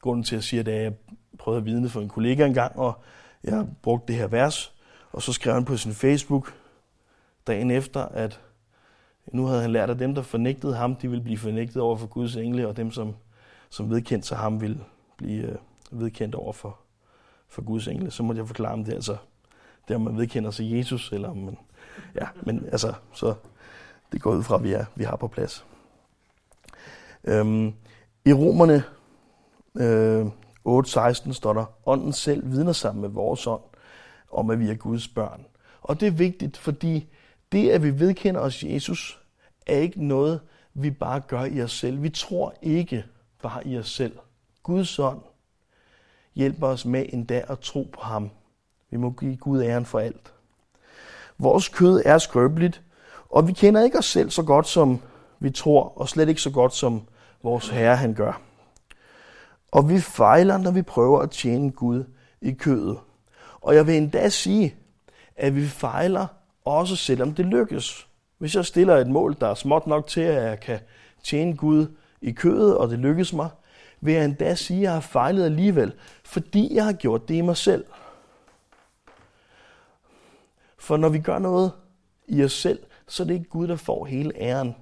Grunden 0.00 0.24
til, 0.24 0.34
at 0.34 0.36
jeg 0.36 0.44
siger 0.44 0.62
det, 0.62 0.74
er, 0.74 0.78
at 0.78 0.84
jeg 0.84 0.92
prøvede 1.38 1.60
at 1.60 1.66
vidne 1.66 1.88
for 1.88 2.00
en 2.00 2.08
kollega 2.08 2.46
engang, 2.46 2.78
og 2.78 3.02
jeg 3.44 3.66
brugte 3.82 4.12
det 4.12 4.16
her 4.16 4.26
vers, 4.26 4.74
og 5.12 5.22
så 5.22 5.32
skrev 5.32 5.54
han 5.54 5.64
på 5.64 5.76
sin 5.76 5.94
Facebook 5.94 6.54
dagen 7.46 7.70
efter, 7.70 8.02
at 8.02 8.40
nu 9.32 9.46
havde 9.46 9.62
han 9.62 9.72
lært, 9.72 9.90
at 9.90 9.98
dem, 9.98 10.14
der 10.14 10.22
fornægtede 10.22 10.74
ham, 10.76 10.96
de 10.96 11.08
ville 11.08 11.24
blive 11.24 11.38
fornægtet 11.38 11.82
over 11.82 11.96
for 11.96 12.06
Guds 12.06 12.36
engle, 12.36 12.68
og 12.68 12.76
dem, 12.76 12.90
som, 12.90 13.14
som 13.70 13.90
vedkendte 13.90 14.28
sig 14.28 14.38
ham, 14.38 14.60
ville 14.60 14.80
blive 15.16 15.42
øh, 15.42 15.56
vedkendt 15.90 16.34
over 16.34 16.52
for, 16.52 16.78
for 17.48 17.62
Guds 17.62 17.88
engle. 17.88 18.10
Så 18.10 18.22
måtte 18.22 18.40
jeg 18.40 18.46
forklare 18.46 18.72
om 18.72 18.84
det, 18.84 18.92
altså, 18.92 19.16
det 19.88 19.96
om 19.96 20.02
man 20.02 20.16
vedkender 20.16 20.50
sig 20.50 20.72
Jesus, 20.72 21.12
eller 21.12 21.28
om 21.28 21.36
man, 21.36 21.58
ja, 22.14 22.26
men 22.42 22.64
altså, 22.72 22.92
så 23.12 23.34
det 24.12 24.22
går 24.22 24.34
ud 24.34 24.42
fra, 24.42 24.54
at 24.54 24.62
vi, 24.62 24.72
er, 24.72 24.84
vi 24.94 25.04
har 25.04 25.16
på 25.16 25.28
plads. 25.28 25.66
Øhm, 27.24 27.72
I 28.24 28.32
Romerne 28.32 28.82
øh, 29.76 30.26
8.16 30.68 31.32
står 31.32 31.52
der, 31.52 31.64
ånden 31.86 32.12
selv 32.12 32.50
vidner 32.50 32.72
sammen 32.72 33.02
med 33.02 33.08
vores 33.08 33.46
ånd, 33.46 33.62
om 34.32 34.50
at 34.50 34.60
vi 34.60 34.70
er 34.70 34.74
Guds 34.74 35.08
børn. 35.08 35.46
Og 35.82 36.00
det 36.00 36.06
er 36.06 36.10
vigtigt, 36.10 36.56
fordi 36.56 37.08
det, 37.52 37.70
at 37.70 37.82
vi 37.82 38.00
vedkender 38.00 38.40
os 38.40 38.62
Jesus, 38.62 39.20
er 39.66 39.76
ikke 39.76 40.04
noget, 40.04 40.40
vi 40.74 40.90
bare 40.90 41.20
gør 41.20 41.44
i 41.44 41.62
os 41.62 41.72
selv. 41.72 42.02
Vi 42.02 42.10
tror 42.10 42.54
ikke 42.62 43.04
bare 43.42 43.66
i 43.66 43.78
os 43.78 43.90
selv. 43.90 44.18
Guds 44.62 44.98
ånd 44.98 45.20
hjælper 46.34 46.66
os 46.66 46.84
med 46.84 47.06
endda 47.08 47.44
at 47.48 47.58
tro 47.58 47.88
på 47.92 48.00
ham. 48.00 48.30
Vi 48.90 48.96
må 48.96 49.10
give 49.10 49.36
Gud 49.36 49.62
æren 49.62 49.84
for 49.84 49.98
alt. 49.98 50.32
Vores 51.38 51.68
kød 51.68 52.02
er 52.04 52.18
skrøbeligt, 52.18 52.82
og 53.30 53.48
vi 53.48 53.52
kender 53.52 53.82
ikke 53.82 53.98
os 53.98 54.04
selv 54.04 54.30
så 54.30 54.42
godt, 54.42 54.66
som 54.66 55.00
vi 55.38 55.50
tror, 55.50 55.98
og 55.98 56.08
slet 56.08 56.28
ikke 56.28 56.40
så 56.40 56.50
godt, 56.50 56.74
som 56.74 57.02
vores 57.42 57.68
Herre 57.68 57.96
han 57.96 58.14
gør. 58.14 58.40
Og 59.72 59.88
vi 59.88 60.00
fejler, 60.00 60.58
når 60.58 60.70
vi 60.70 60.82
prøver 60.82 61.20
at 61.20 61.30
tjene 61.30 61.70
Gud 61.70 62.04
i 62.40 62.52
kødet. 62.52 62.98
Og 63.60 63.74
jeg 63.74 63.86
vil 63.86 63.96
endda 63.96 64.28
sige, 64.28 64.74
at 65.36 65.56
vi 65.56 65.66
fejler 65.66 66.26
også 66.66 66.96
selvom 66.96 67.34
det 67.34 67.46
lykkes. 67.46 68.06
Hvis 68.38 68.54
jeg 68.54 68.64
stiller 68.64 68.96
et 68.96 69.06
mål, 69.06 69.36
der 69.40 69.46
er 69.46 69.54
småt 69.54 69.86
nok 69.86 70.06
til, 70.06 70.20
at 70.20 70.42
jeg 70.42 70.60
kan 70.60 70.78
tjene 71.24 71.56
Gud 71.56 71.86
i 72.20 72.32
kødet, 72.32 72.76
og 72.76 72.90
det 72.90 72.98
lykkes 72.98 73.32
mig, 73.32 73.48
vil 74.00 74.14
jeg 74.14 74.24
endda 74.24 74.54
sige, 74.54 74.78
at 74.78 74.82
jeg 74.82 74.92
har 74.92 75.00
fejlet 75.00 75.44
alligevel, 75.44 75.92
fordi 76.24 76.74
jeg 76.74 76.84
har 76.84 76.92
gjort 76.92 77.28
det 77.28 77.34
i 77.34 77.40
mig 77.40 77.56
selv. 77.56 77.84
For 80.78 80.96
når 80.96 81.08
vi 81.08 81.18
gør 81.18 81.38
noget 81.38 81.72
i 82.28 82.44
os 82.44 82.52
selv, 82.52 82.78
så 83.08 83.22
er 83.22 83.26
det 83.26 83.34
ikke 83.34 83.48
Gud, 83.48 83.68
der 83.68 83.76
får 83.76 84.04
hele 84.04 84.32
æren. 84.36 84.74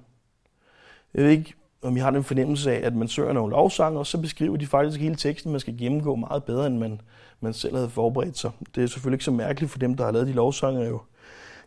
Jeg 1.13 1.23
ved 1.23 1.31
ikke, 1.31 1.53
om 1.81 1.97
I 1.97 1.99
har 1.99 2.11
den 2.11 2.23
fornemmelse 2.23 2.71
af, 2.71 2.87
at 2.87 2.95
man 2.95 3.07
søger 3.07 3.33
nogle 3.33 3.51
lovsanger, 3.51 3.99
og 3.99 4.07
så 4.07 4.21
beskriver 4.21 4.57
de 4.57 4.67
faktisk 4.67 5.01
hele 5.01 5.15
teksten, 5.15 5.51
man 5.51 5.59
skal 5.59 5.77
gennemgå 5.77 6.15
meget 6.15 6.43
bedre, 6.43 6.67
end 6.67 6.77
man, 6.77 7.01
man 7.39 7.53
selv 7.53 7.75
havde 7.75 7.89
forberedt 7.89 8.37
sig. 8.37 8.51
Det 8.75 8.83
er 8.83 8.87
selvfølgelig 8.87 9.15
ikke 9.15 9.25
så 9.25 9.31
mærkeligt 9.31 9.71
for 9.71 9.79
dem, 9.79 9.95
der 9.95 10.03
har 10.05 10.11
lavet 10.11 10.27
de 10.27 10.33
lovsanger, 10.33 10.87
jo 10.87 11.01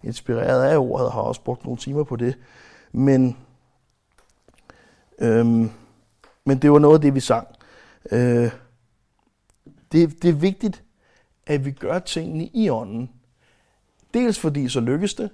inspireret 0.02 0.62
af 0.62 0.78
ordet, 0.78 1.06
og 1.06 1.12
har 1.12 1.20
også 1.20 1.40
brugt 1.40 1.64
nogle 1.64 1.78
timer 1.78 2.04
på 2.04 2.16
det. 2.16 2.38
Men, 2.92 3.36
øhm, 5.18 5.70
men 6.44 6.58
det 6.58 6.72
var 6.72 6.78
noget 6.78 6.94
af 6.94 7.00
det, 7.00 7.14
vi 7.14 7.20
sang. 7.20 7.48
Øh, 8.12 8.50
det, 9.92 10.22
det 10.22 10.30
er 10.30 10.34
vigtigt, 10.34 10.84
at 11.46 11.64
vi 11.64 11.70
gør 11.70 11.98
tingene 11.98 12.46
i 12.46 12.70
ånden. 12.70 13.10
Dels 14.14 14.38
fordi 14.38 14.68
så 14.68 14.80
lykkes 14.80 15.14
det, 15.14 15.30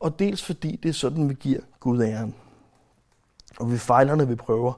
og 0.00 0.18
dels 0.18 0.44
fordi 0.44 0.76
det 0.82 0.88
er 0.88 0.92
sådan, 0.92 1.28
vi 1.28 1.34
giver 1.34 1.60
Gud 1.80 2.02
æren. 2.02 2.34
Og 3.60 3.72
vi 3.72 3.78
fejler, 3.78 4.14
når 4.14 4.24
vi 4.24 4.34
prøver 4.34 4.72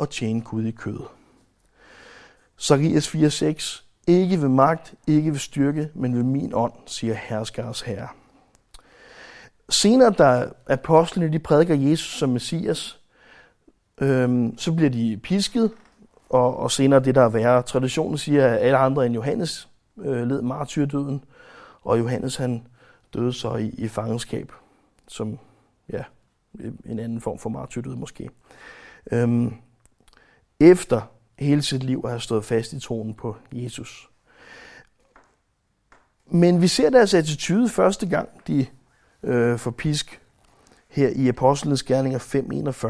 at 0.00 0.08
tjene 0.08 0.40
Gud 0.40 0.64
i 0.64 0.70
kødet. 0.70 1.06
Zacharias 2.60 3.14
4:6 3.14 3.84
Ikke 4.06 4.40
ved 4.40 4.48
magt, 4.48 4.94
ikke 5.06 5.30
ved 5.30 5.38
styrke, 5.38 5.90
men 5.94 6.16
ved 6.16 6.22
min 6.22 6.54
ånd, 6.54 6.72
siger 6.86 7.14
herskers 7.14 7.80
herre. 7.80 8.08
Senere, 9.68 10.10
da 10.10 10.48
apostlene 10.66 11.32
de 11.32 11.38
prædiker 11.38 11.74
Jesus 11.74 12.18
som 12.18 12.28
Messias, 12.28 13.00
øhm, 14.00 14.58
så 14.58 14.72
bliver 14.72 14.90
de 14.90 15.20
pisket, 15.22 15.70
og, 16.28 16.56
og 16.56 16.70
senere 16.70 17.00
det, 17.00 17.14
der 17.14 17.22
er 17.22 17.28
værre. 17.28 17.62
Traditionen 17.62 18.18
siger, 18.18 18.46
at 18.46 18.58
alle 18.58 18.76
andre 18.76 19.06
end 19.06 19.14
Johannes 19.14 19.68
øh, 19.98 20.28
led 20.28 20.42
martyrdøden, 20.42 21.24
og 21.82 21.98
Johannes 21.98 22.36
han 22.36 22.66
døde 23.14 23.32
så 23.32 23.54
i, 23.56 23.68
i 23.68 23.88
fangenskab, 23.88 24.52
som 25.08 25.38
ja, 25.92 26.04
en 26.84 26.98
anden 26.98 27.20
form 27.20 27.38
for 27.38 27.50
martyrdød 27.50 27.96
måske. 27.96 28.30
Øhm, 29.12 29.54
efter 30.60 31.00
hele 31.38 31.62
sit 31.62 31.82
liv 31.82 32.00
at 32.04 32.10
have 32.10 32.20
stået 32.20 32.44
fast 32.44 32.72
i 32.72 32.80
troen 32.80 33.14
på 33.14 33.36
Jesus. 33.52 34.08
Men 36.26 36.60
vi 36.60 36.68
ser 36.68 36.90
deres 36.90 37.14
attitude 37.14 37.68
første 37.68 38.08
gang, 38.08 38.28
de 38.46 38.66
øh, 39.24 39.58
for 39.58 39.70
pisk 39.70 40.20
her 40.88 41.08
i 41.08 41.28
Apostlenes 41.28 41.82
Gerninger 41.82 42.18
5.41. 42.18 42.86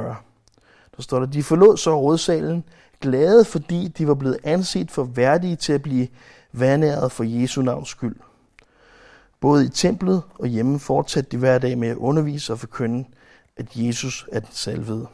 Der 0.96 1.02
står 1.02 1.18
der, 1.18 1.26
de 1.26 1.42
forlod 1.42 1.76
så 1.76 2.00
rådsalen, 2.00 2.64
glade 3.00 3.44
fordi 3.44 3.88
de 3.88 4.08
var 4.08 4.14
blevet 4.14 4.38
anset 4.44 4.90
for 4.90 5.04
værdige 5.04 5.56
til 5.56 5.72
at 5.72 5.82
blive 5.82 6.08
vandæret 6.52 7.12
for 7.12 7.24
Jesu 7.24 7.62
navns 7.62 7.88
skyld. 7.88 8.16
Både 9.40 9.66
i 9.66 9.68
templet 9.68 10.22
og 10.34 10.46
hjemme 10.46 10.80
fortsatte 10.80 11.30
de 11.30 11.36
hver 11.36 11.58
dag 11.58 11.78
med 11.78 11.88
at 11.88 11.96
undervise 11.96 12.52
og 12.52 12.58
forkynde, 12.58 13.04
at 13.56 13.66
Jesus 13.76 14.26
er 14.32 14.40
den 14.40 14.52
salvede. 14.52 15.06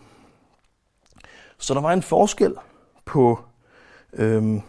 Så 1.59 1.75
der 1.75 1.81
var 1.81 1.93
en 1.93 2.03
forskel 2.03 2.55
på, 3.05 3.39
øhm, 4.13 4.61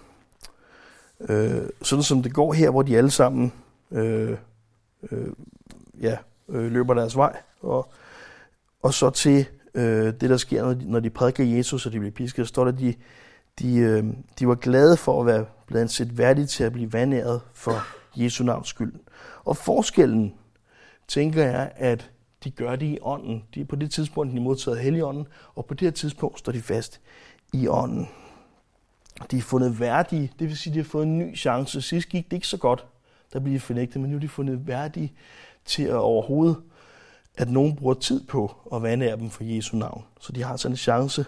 øh, 1.19 1.69
sådan 1.81 2.03
som 2.03 2.23
det 2.23 2.33
går 2.33 2.53
her, 2.53 2.69
hvor 2.69 2.81
de 2.81 2.97
alle 2.97 3.11
sammen 3.11 3.53
øh, 3.91 4.37
øh, 5.11 5.27
ja, 6.01 6.17
øh, 6.51 6.71
løber 6.71 6.93
deres 6.93 7.17
vej, 7.17 7.37
og, 7.61 7.91
og 8.81 8.93
så 8.93 9.09
til 9.09 9.45
øh, 9.73 10.05
det, 10.05 10.21
der 10.29 10.37
sker, 10.37 10.63
når 10.63 10.73
de, 10.73 10.91
når 10.91 10.99
de 10.99 11.09
prædiker 11.09 11.43
Jesus, 11.43 11.85
og 11.85 11.91
de 11.91 11.99
bliver 11.99 12.11
pisket, 12.11 12.47
står 12.47 12.65
der, 12.65 12.71
de, 12.71 12.93
de, 13.59 13.77
øh, 13.77 14.03
de 14.39 14.47
var 14.47 14.55
glade 14.55 14.97
for 14.97 15.19
at 15.19 15.25
være 15.25 15.45
blevet 15.67 15.91
set 15.91 16.17
værdige 16.17 16.45
til 16.45 16.63
at 16.63 16.73
blive 16.73 16.93
vandæret 16.93 17.41
for 17.53 17.73
Jesu 18.15 18.43
navns 18.43 18.67
skyld. 18.67 18.93
Og 19.43 19.57
forskellen, 19.57 20.33
tænker 21.07 21.43
jeg, 21.43 21.71
at 21.75 22.11
de 22.43 22.51
gør 22.51 22.75
det 22.75 22.85
i 22.85 22.97
ånden. 23.01 23.43
De 23.55 23.61
er 23.61 23.65
på 23.65 23.75
det 23.75 23.91
tidspunkt, 23.91 24.33
de 24.33 24.39
modtaget 24.39 24.79
helligånden, 24.79 25.27
og 25.55 25.65
på 25.65 25.73
det 25.73 25.81
her 25.81 25.91
tidspunkt 25.91 26.39
står 26.39 26.51
de 26.51 26.61
fast 26.61 27.01
i 27.53 27.67
ånden. 27.67 28.07
De 29.31 29.37
er 29.37 29.41
fundet 29.41 29.79
værdige, 29.79 30.31
det 30.39 30.47
vil 30.47 30.57
sige, 30.57 30.73
de 30.73 30.79
har 30.79 30.83
fået 30.83 31.03
en 31.03 31.19
ny 31.19 31.37
chance. 31.37 31.81
Sidst 31.81 32.09
gik 32.09 32.25
det 32.25 32.33
ikke 32.33 32.47
så 32.47 32.57
godt, 32.57 32.85
der 33.33 33.39
blev 33.39 33.53
de 33.53 33.59
fornægtet, 33.59 34.01
men 34.01 34.09
nu 34.09 34.15
er 34.15 34.19
de 34.19 34.29
fundet 34.29 34.67
værdige 34.67 35.13
til 35.65 35.83
at 35.83 35.95
overhovedet, 35.95 36.57
at 37.37 37.49
nogen 37.49 37.75
bruger 37.75 37.93
tid 37.93 38.27
på 38.27 38.55
at 38.73 38.83
vandære 38.83 39.17
dem 39.17 39.29
for 39.29 39.43
Jesu 39.43 39.77
navn. 39.77 40.03
Så 40.19 40.31
de 40.31 40.43
har 40.43 40.57
sådan 40.57 40.73
en 40.73 40.77
chance 40.77 41.25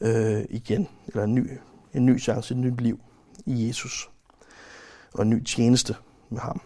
øh, 0.00 0.44
igen, 0.50 0.88
eller 1.06 1.24
en 1.24 1.34
ny, 1.34 1.50
en 1.94 2.06
ny 2.06 2.20
chance, 2.20 2.54
et 2.54 2.60
nyt 2.60 2.80
liv 2.80 3.00
i 3.46 3.66
Jesus, 3.66 4.10
og 5.14 5.22
en 5.22 5.30
ny 5.30 5.44
tjeneste 5.44 5.96
med 6.30 6.40
ham. 6.40 6.60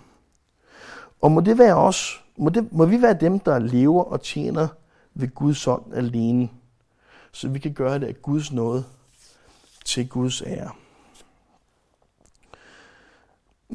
Og 1.20 1.32
må 1.32 1.40
det 1.40 1.58
være 1.58 1.74
os, 1.74 2.24
må, 2.36 2.50
det, 2.50 2.72
må 2.72 2.86
vi 2.86 3.02
være 3.02 3.14
dem, 3.20 3.40
der 3.40 3.58
lever 3.58 4.02
og 4.02 4.22
tjener 4.22 4.68
ved 5.14 5.28
Guds 5.34 5.66
ånd 5.66 5.94
alene, 5.94 6.48
så 7.32 7.48
vi 7.48 7.58
kan 7.58 7.72
gøre 7.72 7.98
det 7.98 8.06
af 8.06 8.22
Guds 8.22 8.52
nåde 8.52 8.84
til 9.84 10.08
Guds 10.08 10.42
ære. 10.42 10.70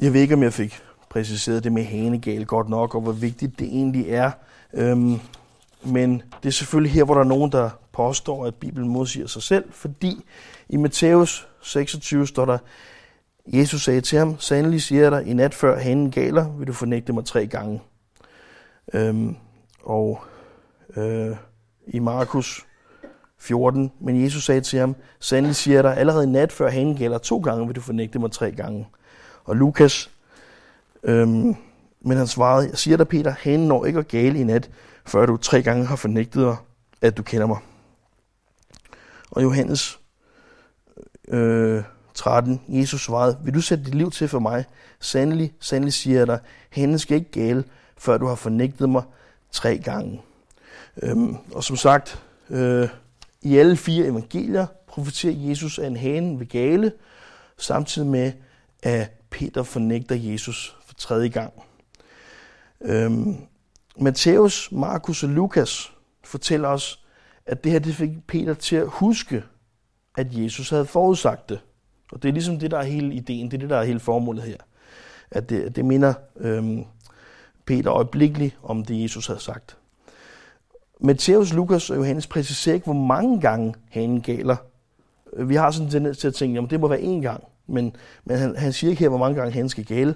Jeg 0.00 0.12
ved 0.12 0.20
ikke, 0.20 0.34
om 0.34 0.42
jeg 0.42 0.52
fik 0.52 0.82
præciseret 1.12 1.64
det 1.64 1.72
med 1.72 1.84
hanegal 1.84 2.46
godt 2.46 2.68
nok, 2.68 2.94
og 2.94 3.00
hvor 3.00 3.12
vigtigt 3.12 3.58
det 3.58 3.66
egentlig 3.66 4.10
er. 4.10 4.30
Øhm, 4.74 5.20
men 5.84 6.22
det 6.42 6.48
er 6.48 6.52
selvfølgelig 6.52 6.92
her, 6.92 7.04
hvor 7.04 7.14
der 7.14 7.20
er 7.20 7.28
nogen, 7.28 7.52
der 7.52 7.70
påstår, 7.92 8.46
at 8.46 8.54
Bibelen 8.54 8.88
modsiger 8.88 9.26
sig 9.26 9.42
selv, 9.42 9.64
fordi 9.70 10.24
i 10.68 10.76
Matthæus 10.76 11.48
26 11.62 12.26
står 12.26 12.44
der, 12.44 12.58
Jesus 13.46 13.84
sagde 13.84 14.00
til 14.00 14.18
ham, 14.18 14.40
sandelig 14.40 14.82
siger 14.82 15.02
jeg 15.02 15.10
dig, 15.10 15.26
i 15.26 15.32
nat 15.32 15.54
før 15.54 15.78
hanen 15.78 16.10
galer, 16.10 16.50
vil 16.58 16.66
du 16.66 16.72
fornægte 16.72 17.12
mig 17.12 17.24
tre 17.24 17.46
gange. 17.46 17.80
Øhm, 18.94 19.36
og 19.82 20.20
øh, 20.96 21.36
i 21.86 21.98
Markus 21.98 22.66
14, 23.38 23.92
men 24.00 24.22
Jesus 24.22 24.44
sagde 24.44 24.60
til 24.60 24.78
ham, 24.78 24.96
sandelig 25.20 25.56
siger 25.56 25.74
jeg 25.74 25.84
dig, 25.84 25.96
allerede 25.96 26.24
i 26.24 26.30
nat 26.30 26.52
før 26.52 26.70
hanen 26.70 26.96
galer 26.96 27.18
to 27.18 27.38
gange, 27.38 27.66
vil 27.66 27.76
du 27.76 27.80
fornægte 27.80 28.18
mig 28.18 28.32
tre 28.32 28.52
gange. 28.52 28.88
Og 29.44 29.56
Lukas, 29.56 30.11
øhm, 31.02 31.56
men 32.00 32.16
han 32.16 32.26
svarede, 32.26 32.68
jeg 32.68 32.78
siger 32.78 32.96
dig 32.96 33.08
Peter, 33.08 33.34
hanen 33.38 33.68
når 33.68 33.84
ikke 33.84 33.98
at 33.98 34.08
gale 34.08 34.38
i 34.40 34.44
nat, 34.44 34.70
før 35.06 35.26
du 35.26 35.36
tre 35.36 35.62
gange 35.62 35.86
har 35.86 35.96
fornægtet 35.96 36.42
dig, 36.42 36.56
at 37.00 37.16
du 37.16 37.22
kender 37.22 37.46
mig. 37.46 37.58
Og 39.30 39.42
Johannes 39.42 40.00
øh, 41.28 41.82
13. 42.14 42.60
Jesus 42.68 43.04
svarede, 43.04 43.38
vil 43.44 43.54
du 43.54 43.60
sætte 43.60 43.84
dit 43.84 43.94
liv 43.94 44.10
til 44.10 44.28
for 44.28 44.38
mig? 44.38 44.64
Sandelig, 45.00 45.54
sandelig 45.60 45.92
siger 45.92 46.18
jeg 46.18 46.26
dig, 46.26 46.38
hanen 46.70 46.98
skal 46.98 47.16
ikke 47.16 47.30
gale, 47.30 47.64
før 47.98 48.18
du 48.18 48.26
har 48.26 48.34
fornægtet 48.34 48.88
mig 48.88 49.02
tre 49.50 49.78
gange. 49.78 50.22
Øhm, 51.02 51.36
og 51.52 51.64
som 51.64 51.76
sagt, 51.76 52.22
øh, 52.50 52.88
i 53.42 53.56
alle 53.56 53.76
fire 53.76 54.06
evangelier 54.06 54.66
profeterer 54.86 55.34
Jesus, 55.36 55.78
at 55.78 55.86
en 55.86 55.96
hane 55.96 56.38
vil 56.38 56.48
gale, 56.48 56.92
samtidig 57.56 58.08
med, 58.08 58.32
at 58.82 59.10
Peter 59.30 59.62
fornægter 59.62 60.14
Jesus 60.16 60.76
tredje 61.02 61.28
gang. 61.28 61.52
Øhm, 62.80 63.36
Matthæus, 64.00 64.68
Markus 64.72 65.22
og 65.22 65.28
Lukas 65.28 65.92
fortæller 66.24 66.68
os, 66.68 67.04
at 67.46 67.64
det 67.64 67.72
her 67.72 67.78
det 67.78 67.94
fik 67.94 68.26
Peter 68.26 68.54
til 68.54 68.76
at 68.76 68.86
huske, 68.88 69.44
at 70.16 70.26
Jesus 70.30 70.70
havde 70.70 70.86
forudsagt 70.86 71.48
det. 71.48 71.60
Og 72.12 72.22
det 72.22 72.28
er 72.28 72.32
ligesom 72.32 72.58
det, 72.58 72.70
der 72.70 72.78
er 72.78 72.82
hele 72.82 73.14
ideen, 73.14 73.50
det 73.50 73.54
er 73.54 73.58
det, 73.58 73.70
der 73.70 73.76
er 73.76 73.84
hele 73.84 74.00
formålet 74.00 74.42
her. 74.42 74.56
At 75.30 75.50
det, 75.50 75.76
det 75.76 75.84
minder 75.84 76.14
øhm, 76.36 76.84
Peter 77.66 77.92
øjeblikkeligt 77.92 78.58
om 78.62 78.84
det, 78.84 79.02
Jesus 79.02 79.26
havde 79.26 79.40
sagt. 79.40 79.76
Matthæus, 81.00 81.52
Lukas 81.52 81.90
og 81.90 81.96
Johannes 81.96 82.26
præciserer 82.26 82.74
ikke, 82.74 82.84
hvor 82.84 83.06
mange 83.06 83.40
gange 83.40 83.74
hanen 83.90 84.20
galer. 84.20 84.56
Vi 85.38 85.54
har 85.54 85.70
sådan 85.70 85.86
en 85.86 85.90
tendens 85.90 86.18
til 86.18 86.28
at 86.28 86.34
tænke, 86.34 86.60
at 86.60 86.70
det 86.70 86.80
må 86.80 86.88
være 86.88 87.00
én 87.00 87.22
gang. 87.22 87.44
Men, 87.66 87.96
men 88.24 88.38
han, 88.38 88.56
han 88.56 88.72
siger 88.72 88.90
ikke 88.90 89.00
her, 89.00 89.08
hvor 89.08 89.18
mange 89.18 89.36
gange 89.36 89.52
hanen 89.52 89.68
skal 89.68 89.84
gale. 89.84 90.14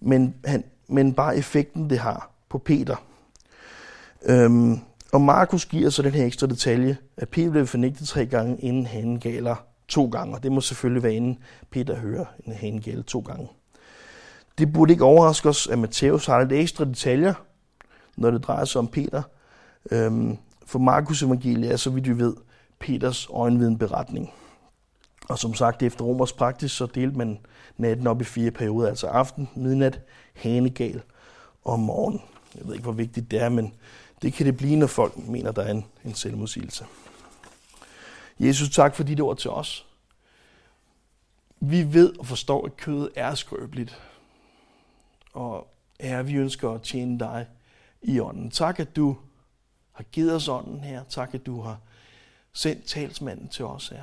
Men, 0.00 0.34
han, 0.44 0.64
men 0.88 1.14
bare 1.14 1.36
effekten, 1.36 1.90
det 1.90 1.98
har 1.98 2.30
på 2.48 2.58
Peter. 2.58 2.96
Øhm, 4.24 4.78
og 5.12 5.20
Markus 5.20 5.66
giver 5.66 5.90
så 5.90 6.02
den 6.02 6.12
her 6.12 6.26
ekstra 6.26 6.46
detalje, 6.46 6.96
at 7.16 7.28
Peter 7.28 7.50
blev 7.50 7.66
fornægtet 7.66 8.08
tre 8.08 8.26
gange, 8.26 8.56
inden 8.60 8.86
han 8.86 9.16
galer 9.16 9.56
to 9.88 10.06
gange. 10.06 10.34
Og 10.34 10.42
det 10.42 10.52
må 10.52 10.60
selvfølgelig 10.60 11.02
være, 11.02 11.14
inden 11.14 11.38
Peter 11.70 11.96
hører 11.96 12.24
en 12.46 12.52
han 12.52 12.78
gale 12.78 13.02
to 13.02 13.20
gange. 13.20 13.48
Det 14.58 14.72
burde 14.72 14.92
ikke 14.92 15.04
overraske 15.04 15.48
os, 15.48 15.66
at 15.66 15.78
Matthæus 15.78 16.26
har 16.26 16.40
lidt 16.40 16.52
ekstra 16.52 16.84
detaljer, 16.84 17.34
når 18.16 18.30
det 18.30 18.44
drejer 18.44 18.64
sig 18.64 18.78
om 18.78 18.88
Peter. 18.88 19.22
Øhm, 19.90 20.36
for 20.66 20.78
Markus 20.78 21.22
evangelie 21.22 21.70
er, 21.70 21.76
så 21.76 21.90
vidt 21.90 22.08
vi 22.08 22.18
ved, 22.18 22.34
Peters 22.80 23.28
øjenviden 23.32 23.78
beretning. 23.78 24.32
Og 25.30 25.38
som 25.38 25.54
sagt, 25.54 25.82
efter 25.82 26.04
romers 26.04 26.32
praksis, 26.32 26.72
så 26.72 26.86
delte 26.86 27.18
man 27.18 27.38
natten 27.76 28.06
op 28.06 28.20
i 28.20 28.24
fire 28.24 28.50
perioder, 28.50 28.88
altså 28.88 29.06
aften, 29.06 29.48
midnat, 29.54 30.00
hanegal 30.34 31.02
og 31.64 31.80
morgen. 31.80 32.22
Jeg 32.54 32.66
ved 32.66 32.74
ikke, 32.74 32.82
hvor 32.82 32.92
vigtigt 32.92 33.30
det 33.30 33.42
er, 33.42 33.48
men 33.48 33.74
det 34.22 34.32
kan 34.32 34.46
det 34.46 34.56
blive, 34.56 34.76
når 34.76 34.86
folk 34.86 35.16
mener, 35.16 35.52
der 35.52 35.62
er 35.62 35.70
en, 35.70 35.84
en 36.04 36.14
selvmodsigelse. 36.14 36.86
Jesus, 38.40 38.68
tak 38.68 38.94
for 38.94 39.02
dit 39.02 39.20
ord 39.20 39.36
til 39.36 39.50
os. 39.50 39.86
Vi 41.60 41.94
ved 41.94 42.18
og 42.18 42.26
forstår, 42.26 42.66
at 42.66 42.76
kødet 42.76 43.10
er 43.16 43.34
skrøbeligt. 43.34 44.02
Og 45.32 45.66
er 45.98 46.22
vi 46.22 46.34
ønsker 46.34 46.70
at 46.70 46.82
tjene 46.82 47.18
dig 47.18 47.46
i 48.02 48.20
ånden. 48.20 48.50
Tak, 48.50 48.80
at 48.80 48.96
du 48.96 49.16
har 49.92 50.04
givet 50.04 50.34
os 50.34 50.48
ånden 50.48 50.80
her. 50.80 51.04
Tak, 51.08 51.34
at 51.34 51.46
du 51.46 51.60
har 51.60 51.78
sendt 52.52 52.84
talsmanden 52.84 53.48
til 53.48 53.64
os 53.64 53.88
her. 53.88 54.02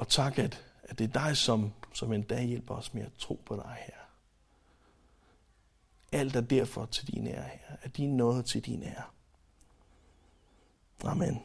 Og 0.00 0.08
tak, 0.08 0.38
at, 0.38 0.64
at 0.82 0.98
det 0.98 1.04
er 1.04 1.26
dig, 1.26 1.36
som, 1.36 1.72
som 1.94 2.12
en 2.12 2.22
dag 2.22 2.44
hjælper 2.44 2.74
os 2.74 2.94
med 2.94 3.02
at 3.02 3.12
tro 3.18 3.40
på 3.46 3.56
dig 3.56 3.76
her. 3.78 3.94
Alt 6.12 6.36
er 6.36 6.40
derfor 6.40 6.86
til 6.86 7.06
din 7.06 7.26
ære, 7.26 7.42
her. 7.42 7.76
At 7.82 7.96
din 7.96 8.16
nåde 8.16 8.42
til 8.42 8.64
din 8.64 8.82
ære. 8.82 9.02
Amen. 11.04 11.42